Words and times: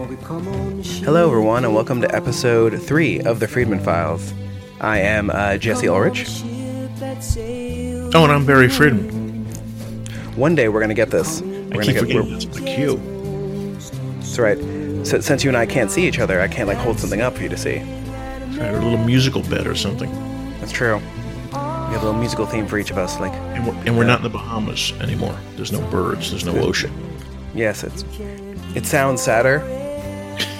Hello, 0.00 1.26
everyone, 1.28 1.62
and 1.66 1.74
welcome 1.74 2.00
to 2.00 2.14
episode 2.14 2.70
three 2.80 3.20
of 3.20 3.38
the 3.38 3.46
Friedman 3.46 3.80
Files. 3.80 4.32
I 4.80 5.00
am 5.00 5.28
uh, 5.28 5.58
Jesse 5.58 5.88
Ulrich. 5.88 6.26
Oh, 6.42 8.22
and 8.24 8.32
I'm 8.32 8.46
Barry 8.46 8.70
Friedman. 8.70 9.44
One 10.36 10.54
day 10.54 10.70
we're 10.70 10.80
gonna 10.80 10.94
get 10.94 11.10
this. 11.10 11.42
We're 11.42 11.82
I 11.82 11.84
keep 11.84 11.94
get. 11.96 12.00
forgetting 12.00 12.32
that's 12.32 12.46
the 12.46 12.62
cue. 12.64 12.96
That's 14.20 14.38
right. 14.38 14.56
So, 15.06 15.20
since 15.20 15.44
you 15.44 15.50
and 15.50 15.56
I 15.58 15.66
can't 15.66 15.90
see 15.90 16.08
each 16.08 16.18
other, 16.18 16.40
I 16.40 16.48
can't 16.48 16.66
like 16.66 16.78
hold 16.78 16.98
something 16.98 17.20
up 17.20 17.34
for 17.36 17.42
you 17.42 17.50
to 17.50 17.58
see. 17.58 17.80
Try 18.54 18.68
a 18.68 18.80
little 18.80 18.96
musical 19.04 19.42
bed 19.42 19.66
or 19.66 19.74
something. 19.74 20.10
That's 20.60 20.72
true. 20.72 20.96
We 20.96 21.58
have 21.58 22.02
a 22.02 22.06
little 22.06 22.18
musical 22.18 22.46
theme 22.46 22.66
for 22.66 22.78
each 22.78 22.90
of 22.90 22.96
us. 22.96 23.20
Like, 23.20 23.34
And 23.34 23.66
we're, 23.66 23.74
and 23.84 23.98
we're 23.98 24.04
not 24.04 24.20
in 24.20 24.22
the 24.22 24.30
Bahamas 24.30 24.92
anymore. 25.02 25.38
There's 25.56 25.72
no 25.72 25.82
birds. 25.90 26.30
There's 26.30 26.46
no 26.46 26.56
ocean. 26.58 26.90
yes, 27.54 27.84
it's 27.84 28.02
it 28.74 28.86
sounds 28.86 29.20
sadder, 29.20 29.58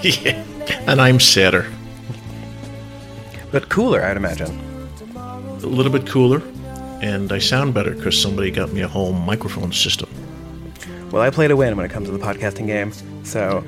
yeah. 0.23 0.45
And 0.87 1.01
I'm 1.01 1.21
sadder. 1.21 1.67
but 3.53 3.69
cooler, 3.69 4.03
I'd 4.03 4.17
imagine. 4.17 4.59
A 5.17 5.67
little 5.67 5.93
bit 5.93 6.07
cooler. 6.07 6.43
And 7.03 7.33
I 7.33 7.39
sound 7.39 7.75
better 7.75 7.95
because 7.95 8.21
somebody 8.21 8.51
got 8.51 8.73
me 8.73 8.83
a 8.83 8.89
whole 8.89 9.13
microphone 9.13 9.73
system. 9.73 10.09
Well, 11.11 11.23
I 11.23 11.31
play 11.31 11.49
to 11.49 11.57
win 11.57 11.77
when 11.77 11.87
it 11.87 11.91
comes 11.91 12.09
to 12.09 12.13
the 12.13 12.25
podcasting 12.25 12.67
game, 12.67 12.93
so 13.25 13.65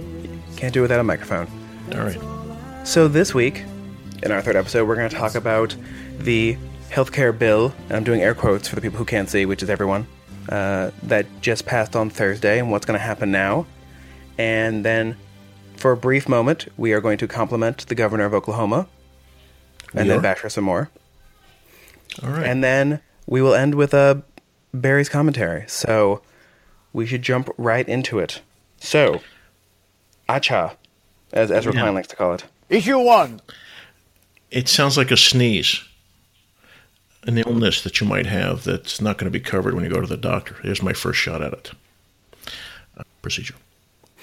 can't 0.56 0.72
do 0.72 0.80
it 0.80 0.82
without 0.82 1.00
a 1.00 1.04
microphone. 1.04 1.48
All 1.94 2.00
right. 2.02 2.86
So 2.86 3.08
this 3.08 3.34
week, 3.34 3.64
in 4.22 4.30
our 4.30 4.40
third 4.42 4.56
episode, 4.56 4.86
we're 4.86 4.96
going 4.96 5.10
to 5.10 5.16
talk 5.16 5.34
about 5.34 5.74
the 6.18 6.56
healthcare 6.90 7.36
bill, 7.36 7.74
and 7.88 7.96
I'm 7.96 8.04
doing 8.04 8.20
air 8.20 8.34
quotes 8.34 8.68
for 8.68 8.76
the 8.76 8.80
people 8.80 8.98
who 8.98 9.04
can't 9.04 9.28
see, 9.28 9.46
which 9.46 9.62
is 9.62 9.70
everyone, 9.70 10.06
uh, 10.48 10.90
that 11.04 11.26
just 11.40 11.66
passed 11.66 11.96
on 11.96 12.10
Thursday, 12.10 12.58
and 12.58 12.70
what's 12.70 12.86
going 12.86 12.98
to 12.98 13.04
happen 13.04 13.30
now. 13.32 13.66
And 14.38 14.84
then, 14.84 15.16
for 15.82 15.92
a 15.92 15.96
brief 15.96 16.28
moment, 16.28 16.68
we 16.78 16.92
are 16.92 17.00
going 17.00 17.18
to 17.18 17.28
compliment 17.28 17.86
the 17.88 17.94
governor 17.94 18.24
of 18.24 18.32
Oklahoma, 18.32 18.88
and 19.92 20.04
We 20.04 20.08
then 20.08 20.18
are? 20.18 20.22
bash 20.22 20.38
her 20.40 20.48
some 20.48 20.64
more. 20.64 20.88
All 22.22 22.30
right. 22.30 22.46
And 22.46 22.62
then 22.62 23.00
we 23.26 23.42
will 23.42 23.54
end 23.54 23.74
with 23.74 23.92
uh, 23.92 24.16
Barry's 24.72 25.08
commentary. 25.08 25.64
So 25.66 26.22
we 26.92 27.04
should 27.06 27.22
jump 27.22 27.50
right 27.58 27.86
into 27.88 28.18
it. 28.18 28.40
So, 28.80 29.20
Acha, 30.28 30.76
as 31.32 31.50
Ezra 31.50 31.74
Yeah. 31.74 31.80
Klein 31.82 31.94
likes 31.94 32.08
to 32.08 32.16
call 32.16 32.34
it. 32.34 32.44
Issue 32.68 32.98
one. 32.98 33.40
it 34.50 34.68
sounds 34.68 34.96
like 34.96 35.10
a 35.10 35.16
sneeze. 35.16 35.82
An 37.24 37.38
illness 37.38 37.82
that 37.82 38.00
you 38.00 38.06
might 38.06 38.26
have 38.26 38.64
that's 38.64 39.00
not 39.00 39.16
going 39.18 39.30
to 39.30 39.38
be 39.38 39.42
covered 39.44 39.74
when 39.74 39.84
you 39.84 39.90
go 39.90 40.00
to 40.00 40.06
the 40.06 40.16
doctor. 40.16 40.56
Here's 40.62 40.82
my 40.82 40.92
first 40.92 41.20
shot 41.20 41.40
at 41.42 41.52
it. 41.52 41.70
Uh, 42.96 43.02
procedure. 43.22 43.54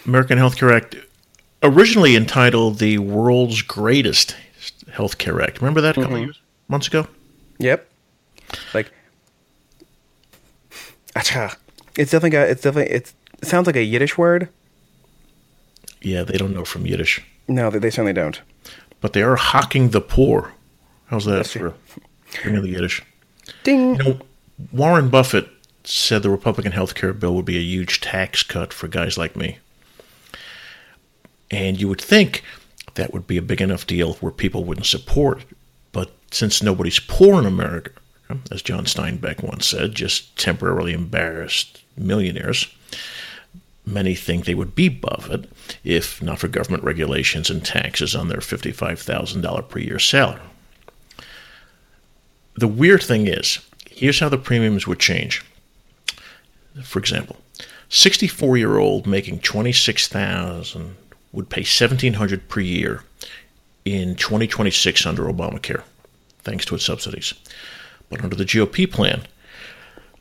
American 0.06 0.38
Health 0.38 0.58
Care 0.58 0.73
Act, 0.73 0.95
originally 1.64 2.16
entitled 2.16 2.80
the 2.80 2.98
World's 2.98 3.62
Greatest 3.62 4.36
Healthcare 4.90 5.42
Act. 5.44 5.62
Remember 5.62 5.82
that 5.82 5.98
a 5.98 6.02
couple 6.02 6.18
of 6.18 6.24
years, 6.24 6.42
months 6.68 6.88
ago? 6.88 7.08
Yep. 7.60 7.90
Like, 8.74 8.92
acha. 11.16 11.56
It's 11.98 12.12
definitely 12.12 12.32
got. 12.32 12.50
It's 12.50 12.62
definitely. 12.62 12.94
It's, 12.94 13.14
it 13.42 13.48
sounds 13.48 13.68
like 13.68 13.76
a 13.76 13.84
Yiddish 13.84 14.18
word. 14.18 14.50
Yeah, 16.02 16.24
they 16.24 16.38
don't 16.38 16.54
know 16.54 16.66
from 16.66 16.86
Yiddish. 16.86 17.24
No, 17.48 17.70
they, 17.70 17.80
they 17.80 17.90
certainly 17.90 18.14
don't. 18.14 18.42
But 19.02 19.14
they 19.14 19.22
are 19.22 19.36
hocking 19.36 19.90
the 19.90 20.02
poor. 20.02 20.54
How's 21.08 21.26
that 21.26 21.38
That's 21.38 21.54
for 21.54 21.74
bringing 22.44 22.62
the 22.62 22.70
Yiddish? 22.70 23.04
Ding. 23.64 23.96
You 23.96 24.04
know, 24.04 24.20
Warren 24.72 25.10
Buffett 25.10 25.50
said 25.84 26.22
the 26.22 26.30
Republican 26.30 26.72
health 26.72 26.96
care 26.96 27.14
bill 27.14 27.36
would 27.36 27.46
be 27.46 27.58
a 27.58 27.62
huge 27.62 28.02
tax 28.02 28.44
cut 28.44 28.72
for 28.74 28.88
guys 28.88 29.18
like 29.18 29.36
me. 29.36 29.58
And 31.52 31.80
you 31.80 31.88
would 31.88 32.02
think 32.02 32.44
that 32.95 33.14
would 33.14 33.28
be 33.28 33.38
a 33.38 33.42
big 33.42 33.61
enough 33.61 33.88
deal 33.88 34.14
where 34.16 34.31
people 34.31 34.64
wouldn't 34.64 34.86
support 34.86 35.42
it. 35.42 35.58
But 35.91 36.11
since 36.31 36.61
nobody's 36.61 37.00
poor 37.00 37.39
in 37.39 37.45
America, 37.45 37.91
as 38.51 38.62
John 38.62 38.85
Steinbeck 38.85 39.44
once 39.44 39.66
said, 39.68 39.96
just 39.96 40.38
temporarily 40.38 40.94
embarrassed 40.94 41.81
millionaires, 41.97 42.68
many 43.85 44.13
think 44.13 44.46
they 44.46 44.53
would 44.53 44.75
be 44.75 44.90
Buffett 44.90 45.50
if 45.84 46.22
not 46.22 46.40
for 46.40 46.47
government 46.47 46.84
regulations 46.84 47.50
and 47.50 47.66
taxes 47.66 48.16
on 48.16 48.28
their 48.28 48.40
$55,000 48.40 49.69
per 49.69 49.79
year 49.79 50.00
salary. 50.00 50.41
The 52.56 52.68
weird 52.68 53.01
thing 53.01 53.28
is, 53.28 53.59
here's 53.90 54.19
how 54.19 54.29
the 54.29 54.38
premiums 54.38 54.85
would 54.85 55.00
change. 55.00 55.44
For 56.84 57.00
example, 57.00 57.38
64 57.90 58.57
year 58.57 58.78
old 58.78 59.07
making 59.07 59.40
26,000 59.40 60.95
would 61.31 61.50
pay 61.50 61.62
1700 61.62 62.50
per 62.50 62.59
year 62.59 63.03
in 63.85 64.16
2026 64.16 65.06
under 65.06 65.23
Obamacare, 65.23 65.84
thanks 66.40 66.66
to 66.66 66.75
its 66.75 66.85
subsidies. 66.85 67.34
But 68.09 68.23
under 68.23 68.35
the 68.35 68.45
GOP 68.45 68.91
plan, 68.91 69.22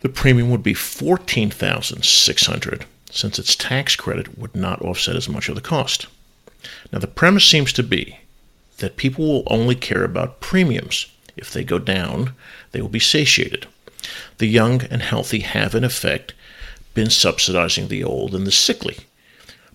the 0.00 0.08
premium 0.08 0.50
would 0.50 0.62
be 0.62 0.74
14,600 0.74 2.86
since 3.10 3.38
its 3.38 3.56
tax 3.56 3.97
credit 3.97 4.38
would 4.38 4.54
not 4.54 4.82
offset 4.82 5.16
as 5.16 5.28
much 5.28 5.48
of 5.48 5.54
the 5.54 5.60
cost. 5.60 6.06
Now 6.92 6.98
the 6.98 7.06
premise 7.06 7.44
seems 7.44 7.72
to 7.74 7.82
be 7.82 8.18
that 8.78 8.97
people 8.97 9.26
will 9.26 9.42
only 9.47 9.74
care 9.74 10.04
about 10.04 10.41
premiums. 10.41 11.06
If 11.36 11.52
they 11.52 11.64
go 11.64 11.78
down, 11.78 12.34
they 12.72 12.80
will 12.80 12.88
be 12.88 13.00
satiated. 13.00 13.66
The 14.38 14.47
young 14.47 14.82
and 14.84 15.02
healthy 15.02 15.41
have, 15.41 15.74
in 15.74 15.84
effect, 15.84 16.32
been 16.94 17.10
subsidizing 17.10 17.88
the 17.88 18.04
old 18.04 18.34
and 18.34 18.47
the 18.47 18.52
sickly. 18.52 18.98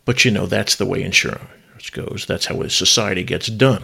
But 0.05 0.25
you 0.25 0.31
know, 0.31 0.45
that's 0.45 0.75
the 0.75 0.85
way 0.85 1.01
insurance 1.01 1.89
goes. 1.91 2.25
That's 2.27 2.45
how 2.45 2.67
society 2.67 3.23
gets 3.23 3.47
done. 3.47 3.83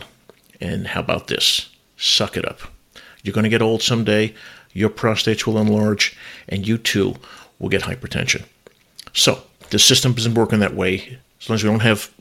And 0.59 0.87
how 0.87 0.99
about 1.01 1.27
this? 1.27 1.69
Suck 1.97 2.35
it 2.35 2.47
up. 2.47 2.59
You're 3.23 3.33
going 3.33 3.43
to 3.43 3.49
get 3.49 3.61
old 3.61 3.81
someday, 3.81 4.33
your 4.73 4.89
prostates 4.89 5.45
will 5.45 5.57
enlarge, 5.57 6.17
and 6.47 6.67
you 6.67 6.77
too 6.77 7.15
will 7.59 7.69
get 7.69 7.81
hypertension. 7.81 8.45
So, 9.13 9.43
the 9.69 9.79
system 9.79 10.15
isn't 10.17 10.33
working 10.35 10.59
that 10.59 10.75
way. 10.75 11.19
As 11.41 11.49
long 11.49 11.55
as 11.55 11.63
we 11.63 11.69
don't 11.69 11.81
have 11.81 12.11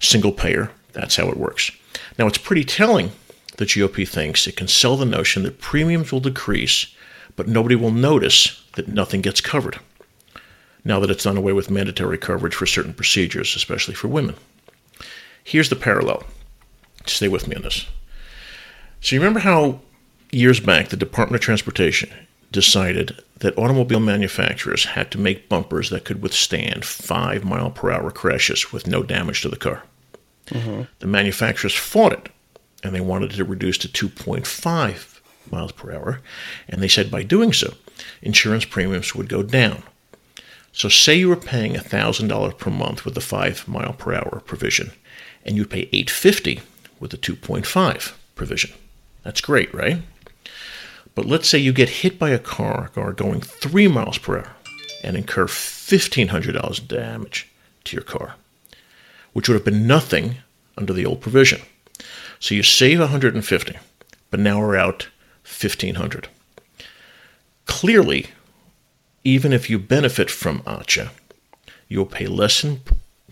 single 0.00 0.32
payer, 0.32 0.70
that's 0.92 1.16
how 1.16 1.28
it 1.28 1.36
works. 1.36 1.70
Now, 2.18 2.26
it's 2.26 2.38
pretty 2.38 2.64
telling 2.64 3.12
the 3.56 3.64
GOP 3.64 4.06
thinks 4.06 4.46
it 4.46 4.56
can 4.56 4.68
sell 4.68 4.96
the 4.96 5.06
notion 5.06 5.42
that 5.44 5.60
premiums 5.60 6.12
will 6.12 6.20
decrease, 6.20 6.94
but 7.34 7.48
nobody 7.48 7.74
will 7.74 7.90
notice 7.90 8.62
that 8.74 8.88
nothing 8.88 9.22
gets 9.22 9.40
covered. 9.40 9.78
Now 10.86 11.00
that 11.00 11.10
it's 11.10 11.24
done 11.24 11.36
away 11.36 11.52
with 11.52 11.68
mandatory 11.68 12.16
coverage 12.16 12.54
for 12.54 12.64
certain 12.64 12.94
procedures, 12.94 13.56
especially 13.56 13.94
for 13.94 14.06
women. 14.06 14.36
Here's 15.42 15.68
the 15.68 15.74
parallel. 15.74 16.22
Stay 17.06 17.26
with 17.26 17.48
me 17.48 17.56
on 17.56 17.62
this. 17.62 17.86
So, 19.00 19.16
you 19.16 19.20
remember 19.20 19.40
how 19.40 19.80
years 20.30 20.60
back 20.60 20.88
the 20.88 20.96
Department 20.96 21.40
of 21.40 21.44
Transportation 21.44 22.10
decided 22.52 23.20
that 23.38 23.58
automobile 23.58 23.98
manufacturers 23.98 24.84
had 24.84 25.10
to 25.10 25.18
make 25.18 25.48
bumpers 25.48 25.90
that 25.90 26.04
could 26.04 26.22
withstand 26.22 26.84
five 26.84 27.44
mile 27.44 27.72
per 27.72 27.90
hour 27.90 28.12
crashes 28.12 28.72
with 28.72 28.86
no 28.86 29.02
damage 29.02 29.42
to 29.42 29.48
the 29.48 29.56
car? 29.56 29.82
Mm-hmm. 30.46 30.82
The 31.00 31.06
manufacturers 31.08 31.74
fought 31.74 32.12
it 32.12 32.28
and 32.84 32.94
they 32.94 33.00
wanted 33.00 33.32
it 33.32 33.36
to 33.36 33.44
reduce 33.44 33.76
to 33.78 33.88
2.5 33.88 35.20
miles 35.50 35.72
per 35.72 35.92
hour. 35.92 36.20
And 36.68 36.80
they 36.80 36.86
said 36.86 37.10
by 37.10 37.24
doing 37.24 37.52
so, 37.52 37.74
insurance 38.22 38.64
premiums 38.64 39.16
would 39.16 39.28
go 39.28 39.42
down. 39.42 39.82
So, 40.76 40.90
say 40.90 41.14
you 41.14 41.30
were 41.30 41.36
paying 41.36 41.72
$1,000 41.72 42.58
per 42.58 42.70
month 42.70 43.06
with 43.06 43.14
the 43.14 43.22
5 43.22 43.66
mile 43.66 43.94
per 43.94 44.12
hour 44.12 44.42
provision, 44.44 44.92
and 45.42 45.56
you'd 45.56 45.70
pay 45.70 45.88
850 45.90 46.60
with 47.00 47.12
the 47.12 47.16
2.5 47.16 48.12
provision. 48.34 48.72
That's 49.22 49.40
great, 49.40 49.72
right? 49.72 50.02
But 51.14 51.24
let's 51.24 51.48
say 51.48 51.56
you 51.56 51.72
get 51.72 51.88
hit 51.88 52.18
by 52.18 52.28
a 52.28 52.38
car, 52.38 52.88
car 52.88 53.14
going 53.14 53.40
3 53.40 53.88
miles 53.88 54.18
per 54.18 54.40
hour 54.40 54.52
and 55.02 55.16
incur 55.16 55.46
$1,500 55.46 56.78
in 56.78 56.86
damage 56.86 57.48
to 57.84 57.96
your 57.96 58.04
car, 58.04 58.34
which 59.32 59.48
would 59.48 59.54
have 59.54 59.64
been 59.64 59.86
nothing 59.86 60.36
under 60.76 60.92
the 60.92 61.06
old 61.06 61.22
provision. 61.22 61.62
So 62.38 62.54
you 62.54 62.62
save 62.62 63.00
150, 63.00 63.78
but 64.30 64.40
now 64.40 64.60
we're 64.60 64.76
out 64.76 65.08
1500. 65.44 66.28
Clearly, 67.64 68.26
even 69.26 69.52
if 69.52 69.68
you 69.68 69.76
benefit 69.76 70.30
from 70.30 70.60
ACHA, 70.60 71.10
you'll 71.88 72.06
pay 72.06 72.28
less 72.28 72.62
in 72.62 72.80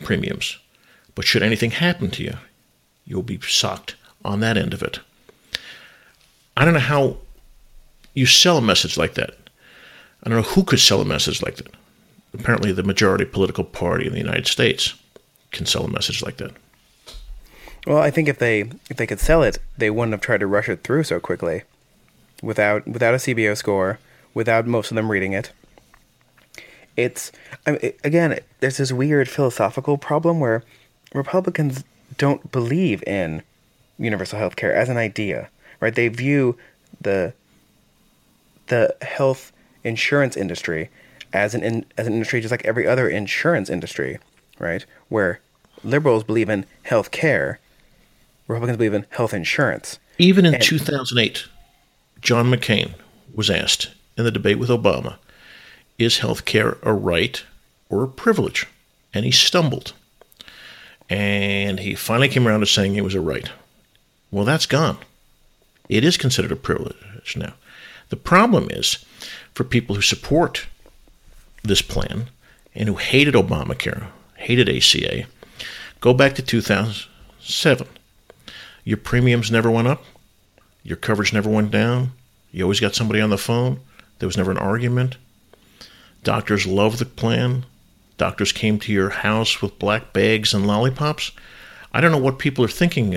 premiums. 0.03 0.59
But 1.15 1.25
should 1.25 1.45
anything 1.45 1.71
happen 1.71 2.11
to 2.11 2.25
you, 2.25 2.35
you'll 3.05 3.23
be 3.23 3.39
socked 3.41 3.95
on 4.25 4.41
that 4.41 4.57
end 4.57 4.75
of 4.75 4.83
it. 4.83 4.99
I 6.57 6.65
don't 6.65 6.75
know 6.75 6.81
how 6.81 7.19
you 8.13 8.27
sell 8.27 8.59
a 8.59 8.61
message 8.61 8.97
like 8.97 9.15
that. 9.15 9.37
I 10.25 10.29
don't 10.29 10.39
know 10.39 10.49
who 10.49 10.65
could 10.65 10.81
sell 10.81 11.01
a 11.01 11.05
message 11.05 11.41
like 11.45 11.57
that. 11.57 11.71
Apparently, 12.33 12.73
the 12.73 12.83
majority 12.83 13.25
political 13.25 13.63
party 13.63 14.09
in 14.09 14.13
the 14.13 14.19
United 14.19 14.49
States 14.49 14.95
can 15.53 15.65
sell 15.65 15.85
a 15.85 15.89
message 15.89 16.23
like 16.23 16.39
that. 16.39 16.51
Well, 17.87 17.99
I 17.99 18.11
think 18.11 18.29
if 18.29 18.41
they 18.41 18.63
if 18.91 18.97
they 18.97 19.07
could 19.07 19.21
sell 19.21 19.45
it, 19.45 19.59
they 19.79 19.91
wouldn't 19.91 20.13
have 20.13 20.23
tried 20.23 20.41
to 20.41 20.49
rush 20.49 20.69
it 20.69 20.83
through 20.83 21.05
so 21.05 21.21
quickly, 21.21 21.63
without 22.43 22.89
without 22.89 23.15
a 23.15 23.19
CBO 23.19 23.57
score, 23.57 24.01
without 24.33 24.67
most 24.67 24.91
of 24.91 24.97
them 24.97 25.09
reading 25.09 25.33
it. 25.35 25.53
It's 26.97 27.33
I 27.67 27.73
mean, 27.73 27.93
again, 28.05 28.39
there's 28.61 28.77
this 28.77 28.93
weird 28.93 29.29
philosophical 29.29 29.99
problem 29.99 30.41
where 30.41 30.63
Republicans 31.13 31.85
don't 32.19 32.51
believe 32.53 33.03
in 33.05 33.43
universal 33.99 34.39
health 34.39 34.57
care 34.57 34.75
as 34.75 34.89
an 34.89 34.97
idea, 34.97 35.49
right? 35.81 35.95
They 35.95 36.09
view 36.09 36.57
the 37.01 37.33
the 38.67 38.95
health 39.03 39.53
insurance 39.83 40.37
industry 40.37 40.91
as 41.33 41.55
an 41.55 41.63
in, 41.63 41.85
as 41.97 42.07
an 42.07 42.13
industry 42.13 42.41
just 42.41 42.51
like 42.51 42.65
every 42.65 42.87
other 42.87 43.09
insurance 43.09 43.69
industry, 43.69 44.19
right? 44.59 44.87
Where 45.09 45.41
liberals 45.83 46.25
believe 46.25 46.49
in 46.49 46.65
health 46.85 47.11
care, 47.11 47.59
Republicans 48.49 48.79
believe 48.79 48.95
in 48.95 49.07
health 49.11 49.35
insurance. 49.35 49.99
Even 50.19 50.47
in 50.47 50.55
and, 50.55 50.63
2008, 50.63 51.47
John 52.21 52.47
McCain 52.47 52.95
was 53.35 53.51
asked 53.51 53.91
in 54.17 54.25
the 54.25 54.31
debate 54.31 54.59
with 54.59 54.69
Obama, 54.69 55.17
is 55.99 56.19
health 56.19 56.45
care 56.45 56.79
a 56.83 56.93
right 56.93 57.43
or 57.89 58.03
a 58.05 58.09
privilege? 58.09 58.67
And 59.13 59.25
he 59.25 59.31
stumbled. 59.31 59.93
And 61.09 61.81
he 61.81 61.95
finally 61.95 62.29
came 62.29 62.49
around 62.49 62.61
to 62.61 62.67
saying 62.67 62.97
it 62.97 63.05
was 63.05 63.15
a 63.15 63.21
right. 63.21 63.51
Well, 64.31 64.45
that's 64.45 64.67
gone. 64.67 64.99
It 65.89 66.05
is 66.05 66.17
considered 66.17 66.53
a 66.53 66.57
privilege 66.57 67.37
now. 67.37 67.55
The 68.09 68.17
problem 68.17 68.69
is 68.71 69.05
for 69.55 69.65
people 69.65 69.95
who 69.95 70.03
support 70.03 70.67
this 71.63 71.83
plan 71.83 72.31
and 72.75 72.89
who 72.89 72.97
hated 72.97 73.35
Obamacare, 73.35 74.09
hated 74.37 74.69
ACA, 74.69 75.27
go 76.01 76.13
back 76.13 76.35
to 76.35 76.43
2007. 76.43 77.87
Your 78.85 78.97
premiums 78.99 79.51
never 79.51 79.71
went 79.71 79.89
up, 79.89 80.05
your 80.83 80.97
coverage 80.97 81.33
never 81.33 81.49
went 81.49 81.71
down, 81.71 82.13
you 82.53 82.63
always 82.63 82.81
got 82.81 82.95
somebody 82.95 83.21
on 83.21 83.31
the 83.31 83.39
phone, 83.39 83.81
there 84.19 84.29
was 84.29 84.37
never 84.37 84.51
an 84.51 84.59
argument. 84.59 85.17
Doctors 86.25 86.67
love 86.67 86.99
the 86.99 87.05
plan. 87.05 87.65
Doctors 88.17 88.51
came 88.51 88.79
to 88.81 88.93
your 88.93 89.11
house 89.11 89.63
with 89.63 89.79
black 89.79 90.13
bags 90.13 90.53
and 90.53 90.67
lollipops. 90.67 91.31
I 91.93 92.01
don't 92.01 92.11
know 92.11 92.19
what 92.19 92.41
people 92.41 92.65
are 92.65 92.69
thinking. 92.69 93.17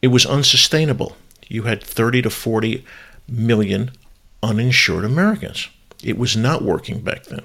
It 0.00 0.08
was 0.08 0.24
unsustainable. 0.24 1.16
You 1.48 1.64
had 1.64 1.82
30 1.82 2.22
to 2.22 2.30
40 2.30 2.84
million 3.28 3.90
uninsured 4.42 5.04
Americans. 5.04 5.68
It 6.02 6.16
was 6.16 6.36
not 6.36 6.62
working 6.62 7.00
back 7.00 7.24
then. 7.24 7.42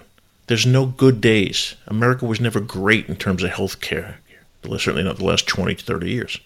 There's 0.47 0.65
no 0.65 0.85
good 0.85 1.19
days. 1.21 1.75
America 1.87 2.25
was 2.25 2.39
never 2.41 2.59
great 2.59 3.07
in 3.07 3.15
terms 3.15 3.41
of 3.43 3.51
health 3.51 3.81
care, 3.81 4.19
certainly 4.63 5.03
not 5.03 5.17
the 5.17 5.25
last 5.25 5.47
20 5.47 5.75
to 5.75 5.83
30 5.83 6.09
years. 6.09 6.39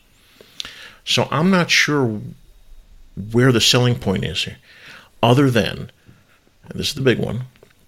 So 1.03 1.27
I'm 1.29 1.49
not 1.49 1.69
sure 1.69 2.21
where 3.31 3.51
the 3.51 3.61
selling 3.61 3.95
point 3.95 4.23
is 4.23 4.43
here, 4.43 4.57
other 5.23 5.49
than, 5.49 5.91
and 6.69 6.79
this 6.79 6.89
is 6.89 6.93
the 6.95 7.01
big 7.01 7.19
one, 7.19 7.45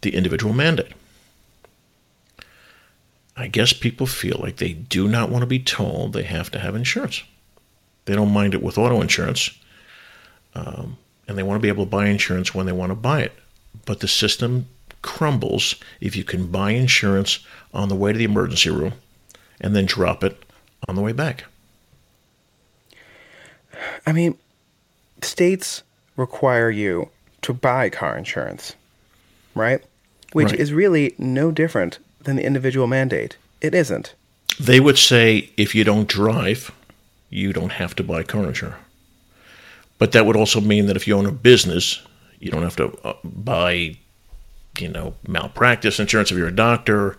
the 0.07 0.15
individual 0.15 0.53
mandate. 0.53 0.93
I 3.35 3.47
guess 3.47 3.73
people 3.73 4.07
feel 4.07 4.39
like 4.41 4.55
they 4.55 4.71
do 4.71 5.09
not 5.09 5.29
want 5.29 5.41
to 5.41 5.47
be 5.47 5.59
told 5.59 6.13
they 6.13 6.23
have 6.23 6.49
to 6.51 6.59
have 6.59 6.75
insurance. 6.75 7.23
They 8.05 8.15
don't 8.15 8.31
mind 8.31 8.53
it 8.53 8.63
with 8.63 8.77
auto 8.77 9.01
insurance, 9.01 9.51
um, 10.55 10.97
and 11.27 11.37
they 11.37 11.43
want 11.43 11.59
to 11.59 11.61
be 11.61 11.67
able 11.67 11.83
to 11.83 11.89
buy 11.89 12.07
insurance 12.07 12.55
when 12.55 12.65
they 12.65 12.71
want 12.71 12.91
to 12.91 12.95
buy 12.95 13.21
it. 13.21 13.33
But 13.85 13.99
the 13.99 14.07
system 14.07 14.67
crumbles 15.01 15.75
if 15.99 16.15
you 16.15 16.23
can 16.23 16.47
buy 16.47 16.71
insurance 16.71 17.39
on 17.73 17.89
the 17.89 17.95
way 17.95 18.13
to 18.13 18.17
the 18.17 18.23
emergency 18.23 18.69
room 18.69 18.93
and 19.59 19.75
then 19.75 19.85
drop 19.85 20.23
it 20.23 20.41
on 20.87 20.95
the 20.95 21.01
way 21.01 21.11
back. 21.11 21.43
I 24.05 24.13
mean, 24.13 24.37
states 25.21 25.83
require 26.15 26.69
you 26.71 27.09
to 27.41 27.53
buy 27.53 27.89
car 27.89 28.17
insurance, 28.17 28.75
right? 29.53 29.83
Which 30.33 30.51
right. 30.51 30.59
is 30.59 30.73
really 30.73 31.15
no 31.17 31.51
different 31.51 31.99
than 32.21 32.35
the 32.35 32.45
individual 32.45 32.87
mandate. 32.87 33.37
It 33.61 33.73
isn't. 33.73 34.13
They 34.59 34.79
would 34.79 34.97
say 34.97 35.49
if 35.57 35.73
you 35.73 35.83
don't 35.83 36.07
drive, 36.07 36.71
you 37.29 37.53
don't 37.53 37.71
have 37.71 37.95
to 37.95 38.03
buy 38.03 38.23
car 38.23 38.45
insurance. 38.45 38.77
But 39.97 40.11
that 40.11 40.25
would 40.25 40.35
also 40.35 40.61
mean 40.61 40.85
that 40.87 40.95
if 40.95 41.07
you 41.07 41.17
own 41.17 41.25
a 41.25 41.31
business, 41.31 42.01
you 42.39 42.51
don't 42.51 42.63
have 42.63 42.75
to 42.75 42.97
uh, 43.03 43.13
buy, 43.23 43.97
you 44.77 44.89
know, 44.89 45.15
malpractice 45.27 45.99
insurance 45.99 46.31
if 46.31 46.37
you're 46.37 46.47
a 46.47 46.55
doctor 46.55 47.17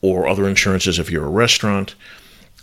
or 0.00 0.28
other 0.28 0.48
insurances 0.48 0.98
if 0.98 1.10
you're 1.10 1.26
a 1.26 1.30
restaurant. 1.30 1.94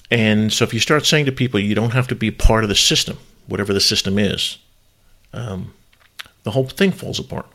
And 0.09 0.53
so 0.53 0.63
if 0.63 0.73
you 0.73 0.79
start 0.79 1.05
saying 1.05 1.25
to 1.25 1.31
people 1.31 1.59
you 1.59 1.75
don't 1.75 1.91
have 1.91 2.07
to 2.07 2.15
be 2.15 2.31
part 2.31 2.63
of 2.63 2.69
the 2.69 2.75
system, 2.75 3.17
whatever 3.47 3.73
the 3.73 3.81
system 3.81 4.17
is, 4.17 4.57
um, 5.33 5.73
the 6.43 6.51
whole 6.51 6.67
thing 6.67 6.91
falls 6.91 7.19
apart. 7.19 7.47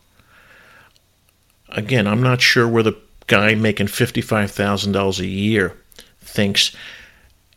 Again, 1.79 2.09
I'm 2.09 2.25
not 2.25 2.41
sure 2.41 2.67
where 2.67 2.83
the 2.83 2.97
guy 3.29 3.55
making 3.55 3.87
$55,000 3.87 5.21
a 5.21 5.27
year 5.29 5.77
thinks 6.19 6.75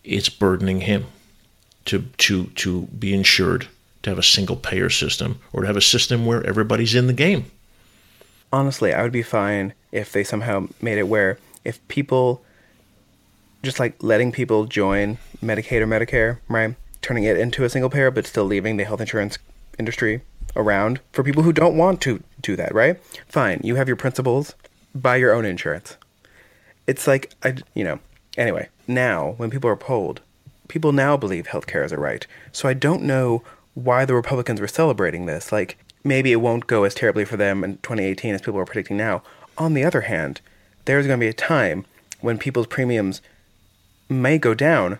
it's 0.03 0.29
burdening 0.29 0.81
him 0.81 1.06
to, 1.85 2.03
to, 2.19 2.45
to 2.45 2.81
be 2.83 3.15
insured, 3.15 3.68
to 4.03 4.12
have 4.12 4.19
a 4.19 4.23
single 4.23 4.56
payer 4.56 4.91
system, 4.91 5.39
or 5.51 5.62
to 5.62 5.68
have 5.68 5.75
a 5.75 5.81
system 5.81 6.27
where 6.27 6.45
everybody's 6.45 6.94
in 6.94 7.07
the 7.07 7.13
game. 7.13 7.50
Honestly, 8.53 8.94
I 8.94 9.01
would 9.01 9.12
be 9.12 9.23
fine 9.23 9.73
if 9.91 10.12
they 10.12 10.23
somehow 10.23 10.68
made 10.83 11.00
it 11.00 11.07
where 11.07 11.39
if 11.65 11.85
people 11.88 12.44
just 13.63 13.79
like 13.79 13.95
letting 14.03 14.31
people 14.31 14.65
join 14.65 15.18
Medicaid 15.44 15.81
or 15.81 15.88
Medicare, 15.88 16.38
right? 16.47 16.75
Turning 17.01 17.23
it 17.23 17.39
into 17.39 17.63
a 17.63 17.69
single 17.71 17.89
payer, 17.89 18.12
but 18.12 18.27
still 18.27 18.45
leaving 18.45 18.77
the 18.77 18.83
health 18.83 19.01
insurance 19.01 19.39
industry 19.79 20.21
around 20.56 21.00
for 21.12 21.23
people 21.23 21.41
who 21.41 21.51
don't 21.51 21.75
want 21.75 22.01
to 22.01 22.21
do 22.42 22.56
that, 22.56 22.74
right? 22.74 23.02
Fine, 23.28 23.62
you 23.64 23.76
have 23.76 23.88
your 23.88 23.98
principles, 23.98 24.56
buy 24.94 25.16
your 25.16 25.34
own 25.34 25.46
insurance. 25.46 25.98
It's 26.88 27.08
like 27.08 27.34
I, 27.44 27.56
you 27.74 27.84
know. 27.84 28.00
Anyway, 28.38 28.70
now 28.88 29.34
when 29.38 29.50
people 29.50 29.70
are 29.70 29.76
polled, 29.76 30.22
people 30.68 30.94
now 30.94 31.18
believe 31.18 31.48
healthcare 31.48 31.84
is 31.84 31.92
a 31.92 31.98
right. 31.98 32.26
So 32.52 32.70
I 32.70 32.74
don't 32.74 33.04
know 33.04 33.44
why 33.74 34.06
the 34.06 34.16
Republicans 34.16 34.62
were 34.62 34.68
celebrating 34.68 35.26
this. 35.26 35.52
Like 35.52 35.78
maybe 36.04 36.32
it 36.32 36.42
won't 36.42 36.68
go 36.68 36.84
as 36.84 36.96
terribly 36.96 37.26
for 37.26 37.38
them 37.38 37.64
in 37.64 37.78
2018 37.78 38.34
as 38.34 38.42
people 38.42 38.60
are 38.60 38.66
predicting 38.66 38.98
now. 38.98 39.22
On 39.58 39.74
the 39.74 39.84
other 39.84 40.02
hand, 40.02 40.42
there's 40.86 41.08
going 41.08 41.20
to 41.20 41.24
be 41.24 41.30
a 41.30 41.34
time 41.34 41.86
when 42.22 42.38
people's 42.38 42.68
premiums 42.68 43.22
may 44.10 44.38
go 44.38 44.54
down, 44.54 45.00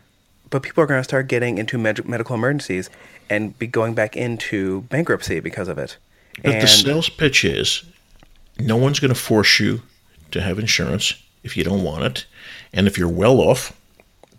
but 0.50 0.64
people 0.64 0.84
are 0.84 0.88
going 0.88 1.00
to 1.00 1.04
start 1.04 1.28
getting 1.28 1.58
into 1.58 1.78
med- 1.78 2.08
medical 2.08 2.36
emergencies 2.36 2.90
and 3.30 3.58
be 3.58 3.68
going 3.68 3.94
back 3.94 4.16
into 4.16 4.82
bankruptcy 4.82 5.40
because 5.40 5.68
of 5.68 5.78
it. 5.78 5.98
But 6.44 6.54
and 6.54 6.62
the 6.62 6.68
sales 6.68 7.10
pitch 7.10 7.46
is 7.46 7.84
no 8.60 8.78
one's 8.78 9.00
going 9.00 9.14
to 9.14 9.20
force 9.20 9.60
you 9.60 9.82
to 10.32 10.42
have 10.42 10.60
insurance 10.60 11.14
if 11.44 11.58
you 11.58 11.64
don't 11.64 11.84
want 11.84 12.04
it. 12.04 12.26
And 12.74 12.88
if 12.88 12.98
you're 12.98 13.10
well 13.10 13.40
off, 13.40 13.78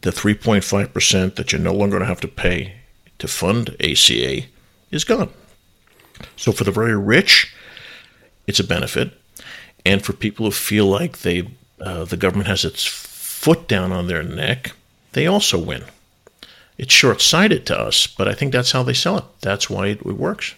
the 0.02 0.10
3.5% 0.10 1.34
that 1.36 1.52
you're 1.52 1.60
no 1.60 1.74
longer 1.74 1.98
going 1.98 2.02
to 2.02 2.08
have 2.08 2.20
to 2.20 2.28
pay 2.28 2.74
to 3.18 3.28
fund 3.28 3.70
ACA 3.80 4.42
is 4.90 5.04
gone. 5.04 5.30
So 6.36 6.52
for 6.52 6.64
the 6.64 6.70
very 6.70 6.96
rich, 6.96 7.54
it's 8.46 8.60
a 8.60 8.64
benefit. 8.64 9.12
And 9.84 10.04
for 10.04 10.12
people 10.12 10.46
who 10.46 10.52
feel 10.52 10.86
like 10.86 11.18
they 11.18 11.48
uh, 11.80 12.04
the 12.04 12.16
government 12.16 12.46
has 12.46 12.64
its 12.64 12.84
foot 12.84 13.66
down 13.66 13.90
on 13.90 14.06
their 14.06 14.22
neck, 14.22 14.72
they 15.12 15.26
also 15.26 15.58
win. 15.58 15.84
It's 16.78 16.94
short 16.94 17.20
sighted 17.20 17.66
to 17.66 17.78
us, 17.78 18.06
but 18.06 18.28
I 18.28 18.34
think 18.34 18.52
that's 18.52 18.72
how 18.72 18.82
they 18.82 18.92
sell 18.92 19.18
it. 19.18 19.24
That's 19.40 19.68
why 19.68 19.88
it, 19.88 19.98
it 19.98 20.16
works. 20.16 20.54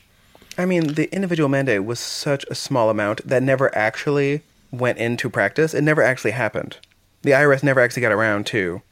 I 0.56 0.66
mean, 0.66 0.94
the 0.94 1.12
individual 1.12 1.48
mandate 1.48 1.84
was 1.84 1.98
such 1.98 2.44
a 2.50 2.54
small 2.54 2.90
amount 2.90 3.26
that 3.26 3.42
never 3.42 3.74
actually 3.76 4.42
went 4.70 4.98
into 4.98 5.28
practice. 5.30 5.74
It 5.74 5.82
never 5.82 6.02
actually 6.02 6.32
happened. 6.32 6.78
The 7.22 7.32
IRS 7.32 7.62
never 7.62 7.80
actually 7.80 8.02
got 8.02 8.12
around 8.12 8.46
to 8.46 8.82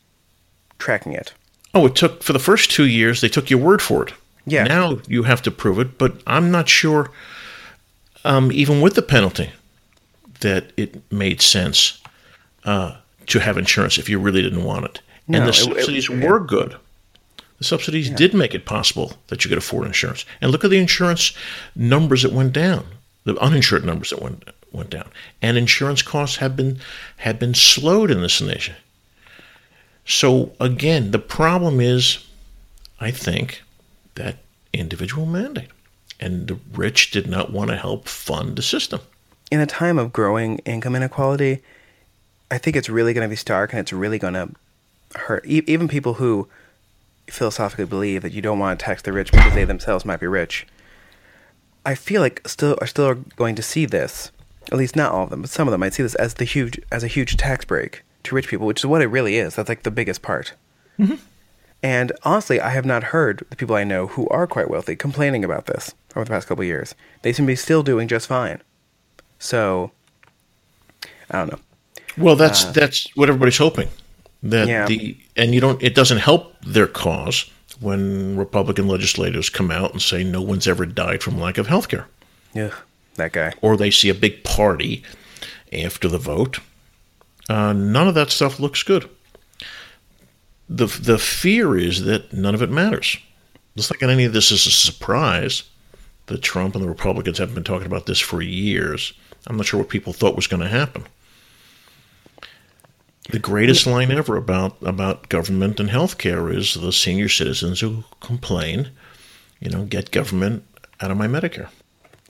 tracking 0.79 1.13
it. 1.13 1.35
Oh, 1.75 1.87
it 1.87 1.95
took 1.95 2.23
for 2.23 2.33
the 2.33 2.39
first 2.39 2.71
two 2.71 2.87
years. 2.87 3.21
They 3.21 3.29
took 3.29 3.51
your 3.51 3.61
word 3.61 3.81
for 3.81 4.05
it. 4.05 4.15
Yeah. 4.47 4.65
Now 4.65 4.99
you 5.07 5.23
have 5.23 5.43
to 5.43 5.51
prove 5.51 5.79
it, 5.79 5.99
but 5.99 6.21
I'm 6.27 6.51
not 6.51 6.69
sure. 6.69 7.11
Um, 8.25 8.51
even 8.53 8.81
with 8.81 8.95
the 8.95 9.03
penalty, 9.03 9.51
that 10.41 10.73
it 10.77 11.01
made 11.13 11.41
sense 11.41 12.01
uh, 12.65 12.97
to 13.27 13.41
have 13.41 13.57
insurance 13.57 13.99
if 13.99 14.09
you 14.09 14.19
really 14.19 14.43
didn't 14.43 14.65
want 14.65 14.85
it. 14.85 15.01
No, 15.29 15.39
and 15.39 15.49
the 15.49 15.53
subsidies 15.53 16.11
it, 16.11 16.23
it, 16.23 16.29
were 16.29 16.41
good. 16.41 16.77
The 17.63 17.69
subsidies 17.69 18.09
yeah. 18.09 18.17
did 18.17 18.35
make 18.35 18.57
it 18.57 18.67
possible 18.67 19.13
that 19.29 19.45
you 19.45 19.49
could 19.49 19.57
afford 19.57 19.87
insurance. 19.87 20.25
And 20.41 20.51
look 20.51 20.65
at 20.65 20.71
the 20.71 20.81
insurance 20.81 21.33
numbers 21.77 22.25
that 22.25 22.33
went 22.33 22.53
down, 22.53 22.85
the 23.23 23.39
uninsured 23.39 23.85
numbers 23.85 24.11
that 24.11 24.21
went 24.21 24.43
went 24.73 24.91
down. 24.91 25.09
And 25.41 25.57
insurance 25.57 26.03
costs 26.03 26.39
have 26.39 26.57
been 26.57 26.81
have 27.19 27.39
been 27.39 27.55
slowed 27.55 28.11
in 28.11 28.21
this 28.21 28.41
nation. 28.41 28.75
So 30.05 30.51
again, 30.59 31.13
the 31.13 31.21
problem 31.21 31.81
is, 31.81 32.27
I 32.99 33.13
think, 33.13 33.63
that 34.17 34.39
individual 34.73 35.25
mandate. 35.25 35.71
And 36.19 36.49
the 36.49 36.59
rich 36.75 37.13
did 37.13 37.29
not 37.29 37.53
want 37.53 37.71
to 37.71 37.77
help 37.77 38.09
fund 38.09 38.57
the 38.57 38.63
system. 38.63 38.99
In 39.53 39.61
a 39.61 39.67
time 39.67 40.01
of 40.01 40.13
growing 40.13 40.59
income 40.65 40.97
inequality, 40.97 41.63
I 42.51 42.59
think 42.59 42.75
it's 42.75 42.89
really 42.89 43.15
going 43.15 43.25
to 43.25 43.31
be 43.31 43.37
stark 43.37 43.73
and 43.73 43.79
it's 43.79 43.93
really 43.93 44.19
going 44.19 44.35
to 44.35 44.49
hurt. 45.15 45.47
E- 45.47 45.63
even 45.69 45.87
people 45.87 46.15
who 46.15 46.49
philosophically 47.29 47.85
believe 47.85 48.23
that 48.23 48.33
you 48.33 48.43
don't 48.43 48.59
want 48.59 48.79
to 48.79 48.85
tax 48.85 49.03
the 49.03 49.13
rich 49.13 49.33
because 49.33 49.55
they 49.55 49.65
themselves 49.65 50.05
might 50.05 50.21
be 50.21 50.27
rich. 50.27 50.67
I 51.85 51.95
feel 51.95 52.21
like 52.21 52.47
still 52.47 52.77
are 52.81 52.87
still 52.87 53.15
going 53.37 53.55
to 53.57 53.63
see 53.63 53.87
this, 53.87 54.31
at 54.71 54.79
least 54.79 54.97
not 54.97 55.13
all 55.13 55.25
of 55.25 55.31
them, 55.31 55.43
but 55.43 55.51
some 55.51 55.67
of 55.67 55.73
them 55.73 55.81
might 55.81 55.95
see 55.95 56.03
this 56.03 56.15
as 56.17 56.35
the 56.35 56.45
huge 56.45 56.81
as 56.91 57.03
a 57.03 57.09
huge 57.09 57.37
tax 57.37 57.65
break 57.65 58.03
to 58.25 58.35
rich 58.35 58.49
people, 58.49 58.67
which 58.67 58.81
is 58.81 58.87
what 58.87 59.03
it 59.03 59.07
really 59.07 59.37
is. 59.37 59.57
That's 59.57 59.69
like 59.69 59.83
the 59.83 59.91
biggest 59.91 60.23
part. 60.23 60.55
Mm-hmm. 60.99 61.17
And 61.83 62.13
honestly, 62.23 62.61
I 62.61 62.71
have 62.71 62.85
not 62.85 63.05
heard 63.05 63.45
the 63.51 63.57
people 63.57 63.75
I 63.75 63.83
know 63.83 64.07
who 64.07 64.29
are 64.29 64.47
quite 64.47 64.71
wealthy 64.71 64.95
complaining 64.95 65.45
about 65.45 65.67
this 65.67 65.95
over 66.15 66.25
the 66.25 66.31
past 66.31 66.47
couple 66.47 66.63
of 66.63 66.69
years. 66.69 66.95
They 67.23 67.33
seem 67.33 67.47
to 67.47 67.53
be 67.53 67.57
still 67.57 67.83
doing 67.83 68.07
just 68.07 68.29
fine. 68.29 68.63
So, 69.41 69.91
I 71.29 71.39
don't 71.39 71.53
know. 71.53 71.59
Well, 72.17 72.37
that's 72.37 72.67
uh, 72.67 72.73
that's 72.73 73.09
what 73.17 73.29
everybody's 73.29 73.59
hoping. 73.59 73.89
That 74.43 74.67
Yeah. 74.69 74.87
the 74.87 75.17
and 75.37 75.55
you 75.55 75.61
don't 75.61 75.83
it 75.83 75.95
doesn't 75.95 76.19
help 76.19 76.57
their 76.65 76.87
cause 76.89 77.51
when 77.81 78.37
Republican 78.37 78.87
legislators 78.89 79.49
come 79.51 79.71
out 79.71 79.93
and 79.93 80.03
say 80.03 80.25
no 80.25 80.41
one's 80.43 80.67
ever 80.67 80.87
died 80.87 81.23
from 81.23 81.39
lack 81.41 81.59
of 81.59 81.67
health 81.69 81.89
care. 81.89 82.07
Ugh, 82.57 82.73
that 83.17 83.33
guy. 83.33 83.53
Or 83.61 83.77
they 83.77 83.91
see 83.91 84.09
a 84.09 84.15
big 84.15 84.45
party 84.45 85.03
after 85.73 86.09
the 86.09 86.19
vote. 86.19 86.59
Uh, 87.49 87.73
none 87.73 88.09
of 88.09 88.15
that 88.15 88.31
stuff 88.31 88.59
looks 88.61 88.83
good. 88.83 89.09
The 90.69 90.87
the 90.87 91.19
fear 91.19 91.77
is 91.77 92.05
that 92.05 92.33
none 92.33 92.55
of 92.55 92.63
it 92.63 92.71
matters. 92.71 93.19
It's 93.77 93.91
not 93.91 94.01
like 94.03 94.11
any 94.11 94.25
of 94.25 94.33
this 94.33 94.51
is 94.51 94.67
a 94.67 94.71
surprise 94.71 95.63
that 96.27 96.43
Trump 96.43 96.75
and 96.75 96.85
the 96.85 96.89
Republicans 96.89 97.39
haven't 97.39 97.55
been 97.55 97.65
talking 97.65 97.87
about 97.87 98.07
this 98.07 98.21
for 98.21 98.43
years. 98.43 99.13
I'm 99.47 99.57
not 99.57 99.67
sure 99.67 99.81
what 99.81 99.89
people 99.89 100.13
thought 100.13 100.37
was 100.37 100.47
going 100.47 100.63
to 100.63 100.69
happen. 100.69 101.05
The 103.31 103.39
greatest 103.39 103.87
line 103.87 104.11
ever 104.11 104.37
about 104.37 104.77
about 104.83 105.29
government 105.29 105.79
and 105.79 105.89
healthcare 105.89 106.55
is 106.55 106.75
the 106.75 106.93
senior 106.93 107.29
citizens 107.29 107.81
who 107.81 108.05
complain, 108.21 108.91
you 109.61 109.71
know, 109.71 109.85
get 109.85 110.11
government 110.11 110.65
out 111.01 111.11
of 111.11 111.17
my 111.17 111.29
Medicare. 111.29 111.69